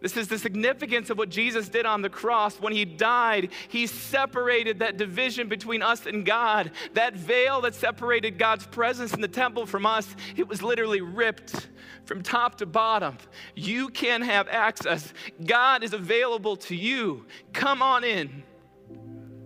This 0.04 0.18
is 0.18 0.28
the 0.28 0.38
significance 0.38 1.08
of 1.08 1.16
what 1.16 1.30
Jesus 1.30 1.70
did 1.70 1.86
on 1.86 2.02
the 2.02 2.10
cross. 2.10 2.60
When 2.60 2.74
he 2.74 2.84
died, 2.84 3.48
he 3.68 3.86
separated 3.86 4.80
that 4.80 4.98
division 4.98 5.48
between 5.48 5.80
us 5.80 6.04
and 6.04 6.26
God. 6.26 6.72
That 6.92 7.14
veil 7.14 7.62
that 7.62 7.74
separated 7.74 8.38
God's 8.38 8.66
presence 8.66 9.14
in 9.14 9.22
the 9.22 9.28
temple 9.28 9.64
from 9.64 9.86
us, 9.86 10.14
it 10.36 10.46
was 10.46 10.62
literally 10.62 11.00
ripped 11.00 11.68
from 12.04 12.22
top 12.22 12.56
to 12.56 12.66
bottom. 12.66 13.16
You 13.54 13.88
can 13.88 14.20
have 14.20 14.46
access. 14.48 15.10
God 15.42 15.82
is 15.82 15.94
available 15.94 16.56
to 16.56 16.76
you. 16.76 17.24
Come 17.54 17.80
on 17.80 18.04
in. 18.04 18.42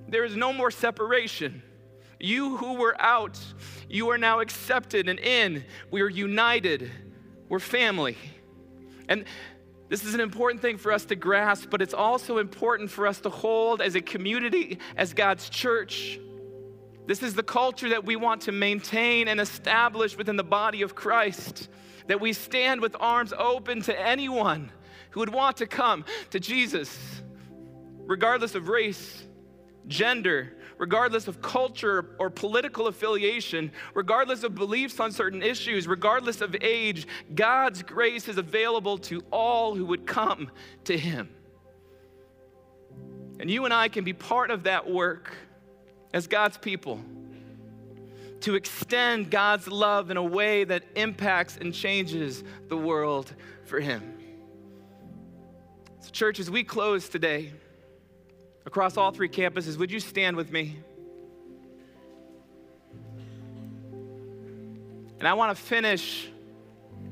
There 0.08 0.24
is 0.24 0.34
no 0.34 0.52
more 0.52 0.72
separation. 0.72 1.62
You 2.18 2.56
who 2.56 2.74
were 2.74 3.00
out, 3.00 3.38
you 3.88 4.10
are 4.10 4.18
now 4.18 4.40
accepted 4.40 5.08
and 5.08 5.20
in. 5.20 5.64
We 5.92 6.00
are 6.00 6.08
united. 6.08 6.90
We're 7.48 7.60
family. 7.60 8.18
And 9.08 9.24
this 9.88 10.04
is 10.04 10.14
an 10.14 10.20
important 10.20 10.60
thing 10.60 10.76
for 10.76 10.92
us 10.92 11.04
to 11.06 11.16
grasp, 11.16 11.70
but 11.70 11.80
it's 11.80 11.94
also 11.94 12.38
important 12.38 12.90
for 12.90 13.06
us 13.06 13.20
to 13.20 13.30
hold 13.30 13.80
as 13.80 13.94
a 13.94 14.00
community, 14.00 14.78
as 14.96 15.14
God's 15.14 15.48
church. 15.48 16.20
This 17.06 17.22
is 17.22 17.34
the 17.34 17.42
culture 17.42 17.88
that 17.88 18.04
we 18.04 18.16
want 18.16 18.42
to 18.42 18.52
maintain 18.52 19.28
and 19.28 19.40
establish 19.40 20.16
within 20.16 20.36
the 20.36 20.44
body 20.44 20.82
of 20.82 20.94
Christ 20.94 21.68
that 22.06 22.20
we 22.20 22.34
stand 22.34 22.82
with 22.82 22.96
arms 23.00 23.32
open 23.36 23.80
to 23.82 23.98
anyone 23.98 24.70
who 25.10 25.20
would 25.20 25.32
want 25.32 25.58
to 25.58 25.66
come 25.66 26.04
to 26.30 26.40
Jesus, 26.40 26.98
regardless 28.06 28.54
of 28.54 28.68
race, 28.68 29.24
gender, 29.86 30.52
regardless 30.78 31.26
of 31.28 31.42
culture 31.42 32.14
or 32.18 32.30
political 32.30 32.86
affiliation, 32.86 33.70
regardless 33.94 34.44
of 34.44 34.54
beliefs 34.54 34.98
on 35.00 35.12
certain 35.12 35.42
issues, 35.42 35.86
regardless 35.86 36.40
of 36.40 36.56
age, 36.60 37.06
God's 37.34 37.82
grace 37.82 38.28
is 38.28 38.38
available 38.38 38.96
to 38.98 39.22
all 39.30 39.74
who 39.74 39.84
would 39.84 40.06
come 40.06 40.50
to 40.84 40.96
Him. 40.96 41.28
And 43.40 43.50
you 43.50 43.64
and 43.64 43.74
I 43.74 43.88
can 43.88 44.04
be 44.04 44.12
part 44.12 44.50
of 44.50 44.64
that 44.64 44.88
work 44.88 45.36
as 46.14 46.26
God's 46.26 46.56
people 46.56 47.00
to 48.40 48.54
extend 48.54 49.30
God's 49.30 49.66
love 49.68 50.10
in 50.10 50.16
a 50.16 50.22
way 50.22 50.64
that 50.64 50.84
impacts 50.94 51.56
and 51.56 51.74
changes 51.74 52.44
the 52.68 52.76
world 52.76 53.34
for 53.64 53.80
Him. 53.80 54.14
So, 56.00 56.10
church, 56.10 56.38
as 56.38 56.50
we 56.50 56.62
close 56.62 57.08
today, 57.08 57.52
across 58.66 58.96
all 58.96 59.10
three 59.10 59.28
campuses, 59.28 59.76
would 59.78 59.90
you 59.90 60.00
stand 60.00 60.36
with 60.36 60.50
me? 60.52 60.78
And 65.18 65.26
I 65.26 65.34
want 65.34 65.56
to 65.56 65.62
finish 65.62 66.28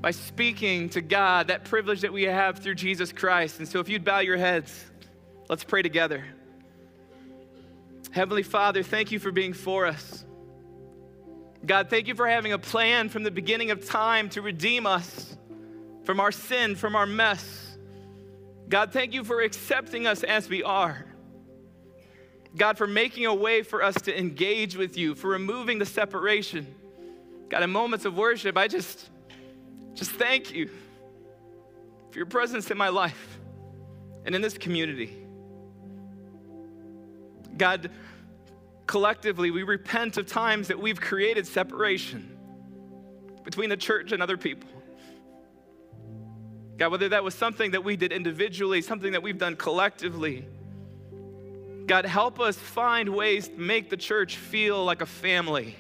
by 0.00 0.11
speaking 0.11 0.88
to 0.90 1.00
God 1.00 1.48
that 1.48 1.64
privilege 1.64 2.02
that 2.02 2.12
we 2.12 2.24
have 2.24 2.59
through 2.59 2.76
Jesus 2.76 3.12
Christ. 3.12 3.59
And 3.59 3.66
so, 3.66 3.80
if 3.80 3.88
you'd 3.88 4.04
bow 4.04 4.20
your 4.20 4.37
heads, 4.37 4.85
let's 5.48 5.64
pray 5.64 5.82
together. 5.82 6.24
Heavenly 8.12 8.42
Father, 8.42 8.82
thank 8.82 9.11
you 9.11 9.18
for 9.18 9.32
being 9.32 9.52
for 9.52 9.87
us. 9.87 10.24
God, 11.64 11.90
thank 11.90 12.06
you 12.06 12.14
for 12.14 12.28
having 12.28 12.52
a 12.52 12.59
plan 12.59 13.09
from 13.09 13.24
the 13.24 13.30
beginning 13.30 13.70
of 13.70 13.85
time 13.85 14.28
to 14.30 14.42
redeem 14.42 14.87
us 14.87 15.37
from 16.04 16.20
our 16.20 16.30
sin, 16.30 16.76
from 16.76 16.94
our 16.94 17.06
mess. 17.06 17.76
God, 18.68 18.92
thank 18.92 19.12
you 19.12 19.24
for 19.24 19.40
accepting 19.40 20.06
us 20.06 20.22
as 20.22 20.48
we 20.48 20.62
are. 20.62 21.06
God, 22.57 22.79
for 22.79 22.87
making 22.87 23.27
a 23.27 23.35
way 23.35 23.62
for 23.62 23.83
us 23.83 23.95
to 24.03 24.19
engage 24.19 24.77
with 24.77 24.97
you, 24.97 25.14
for 25.14 25.29
removing 25.29 25.79
the 25.79 25.85
separation. 25.85 26.75
God, 27.51 27.62
in 27.62 27.71
moments 27.71 28.05
of 28.07 28.16
worship, 28.16 28.57
I 28.57 28.66
just, 28.66 29.11
just 29.95 30.11
thank 30.12 30.53
you 30.53 30.71
for 32.11 32.19
your 32.19 32.27
presence 32.27 32.71
in 32.71 32.79
my 32.79 32.88
life 32.88 33.38
and 34.25 34.35
in 34.35 34.40
this 34.40 34.57
community. 34.57 35.16
God, 37.59 37.90
collectively, 38.87 39.51
we 39.51 39.62
repent 39.62 40.16
of 40.16 40.27
times 40.27 40.69
that 40.69 40.81
we've 40.81 41.01
created 41.01 41.47
separation 41.47 42.37
between 43.45 43.69
the 43.69 43.77
church 43.77 44.12
and 44.12 44.23
other 44.23 44.37
people. 44.37 44.71
God, 46.79 46.90
whether 46.90 47.11
that 47.11 47.23
was 47.23 47.35
something 47.35 47.71
that 47.73 47.85
we 47.85 47.97
did 47.97 48.12
individually, 48.12 48.83
something 48.83 49.12
that 49.12 49.23
we've 49.23 49.38
done 49.38 49.57
collectively, 49.57 50.47
God, 51.87 52.05
help 52.05 52.40
us 52.40 52.57
find 52.57 53.09
ways 53.09 53.49
to 53.49 53.59
make 53.59 53.90
the 53.90 53.96
church 53.96 54.37
feel 54.37 54.85
like 54.85 55.03
a 55.03 55.07
family, 55.07 55.77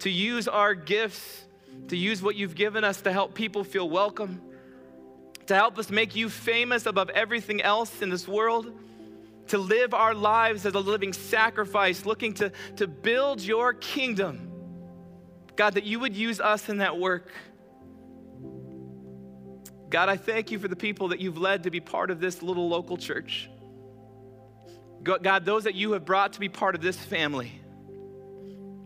to 0.00 0.10
use 0.10 0.46
our 0.46 0.74
gifts, 0.74 1.44
to 1.88 1.96
use 1.96 2.22
what 2.22 2.36
you've 2.36 2.54
given 2.54 2.84
us 2.84 3.00
to 3.02 3.12
help 3.12 3.34
people 3.34 3.64
feel 3.64 3.88
welcome, 3.88 4.40
to 5.46 5.54
help 5.54 5.78
us 5.78 5.90
make 5.90 6.14
you 6.14 6.28
famous 6.28 6.84
above 6.84 7.08
everything 7.10 7.62
else 7.62 8.02
in 8.02 8.10
this 8.10 8.28
world 8.28 8.72
to 9.48 9.58
live 9.58 9.94
our 9.94 10.14
lives 10.14 10.66
as 10.66 10.74
a 10.74 10.80
living 10.80 11.12
sacrifice, 11.12 12.06
looking 12.06 12.34
to, 12.34 12.52
to 12.76 12.86
build 12.86 13.40
your 13.40 13.72
kingdom. 13.72 14.50
God, 15.56 15.74
that 15.74 15.84
you 15.84 15.98
would 16.00 16.14
use 16.14 16.40
us 16.40 16.68
in 16.68 16.78
that 16.78 16.98
work. 16.98 17.32
God, 19.90 20.08
I 20.08 20.16
thank 20.16 20.50
you 20.50 20.58
for 20.58 20.68
the 20.68 20.76
people 20.76 21.08
that 21.08 21.20
you've 21.20 21.38
led 21.38 21.64
to 21.64 21.70
be 21.70 21.80
part 21.80 22.10
of 22.10 22.20
this 22.20 22.42
little 22.42 22.68
local 22.68 22.96
church. 22.96 23.48
God, 25.16 25.44
those 25.44 25.64
that 25.64 25.74
you 25.74 25.92
have 25.92 26.04
brought 26.04 26.34
to 26.34 26.40
be 26.40 26.48
part 26.48 26.74
of 26.74 26.82
this 26.82 26.96
family. 26.96 27.52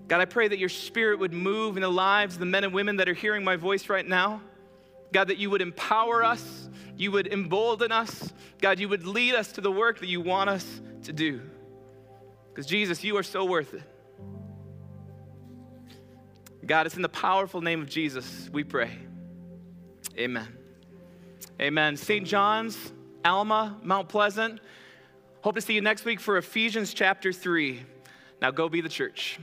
God, 0.06 0.20
I 0.20 0.24
pray 0.24 0.46
that 0.46 0.58
your 0.58 0.68
spirit 0.68 1.18
would 1.18 1.32
move 1.32 1.76
in 1.76 1.82
the 1.82 1.90
lives 1.90 2.34
of 2.34 2.40
the 2.40 2.46
men 2.46 2.64
and 2.64 2.72
women 2.72 2.96
that 2.96 3.08
are 3.08 3.14
hearing 3.14 3.44
my 3.44 3.56
voice 3.56 3.88
right 3.88 4.06
now. 4.06 4.42
God, 5.12 5.28
that 5.28 5.38
you 5.38 5.50
would 5.50 5.62
empower 5.62 6.24
us, 6.24 6.68
you 6.96 7.10
would 7.12 7.26
embolden 7.26 7.92
us. 7.92 8.32
God, 8.60 8.78
you 8.78 8.88
would 8.88 9.06
lead 9.06 9.34
us 9.34 9.52
to 9.52 9.60
the 9.60 9.70
work 9.70 10.00
that 10.00 10.08
you 10.08 10.20
want 10.20 10.48
us 10.50 10.80
to 11.04 11.12
do. 11.12 11.40
Because, 12.48 12.66
Jesus, 12.66 13.02
you 13.02 13.16
are 13.16 13.22
so 13.22 13.44
worth 13.44 13.74
it. 13.74 13.82
God, 16.64 16.86
it's 16.86 16.96
in 16.96 17.02
the 17.02 17.08
powerful 17.08 17.60
name 17.60 17.82
of 17.82 17.88
Jesus 17.88 18.48
we 18.52 18.62
pray. 18.62 18.90
Amen. 20.16 20.48
Amen. 21.60 21.96
St. 21.96 22.26
John's, 22.26 22.92
Alma, 23.24 23.78
Mount 23.82 24.08
Pleasant. 24.08 24.60
Hope 25.42 25.56
to 25.56 25.60
see 25.60 25.74
you 25.74 25.80
next 25.80 26.04
week 26.04 26.20
for 26.20 26.36
Ephesians 26.36 26.94
chapter 26.94 27.32
3. 27.32 27.84
Now 28.40 28.52
go 28.52 28.68
be 28.68 28.80
the 28.80 28.88
church. 28.88 29.40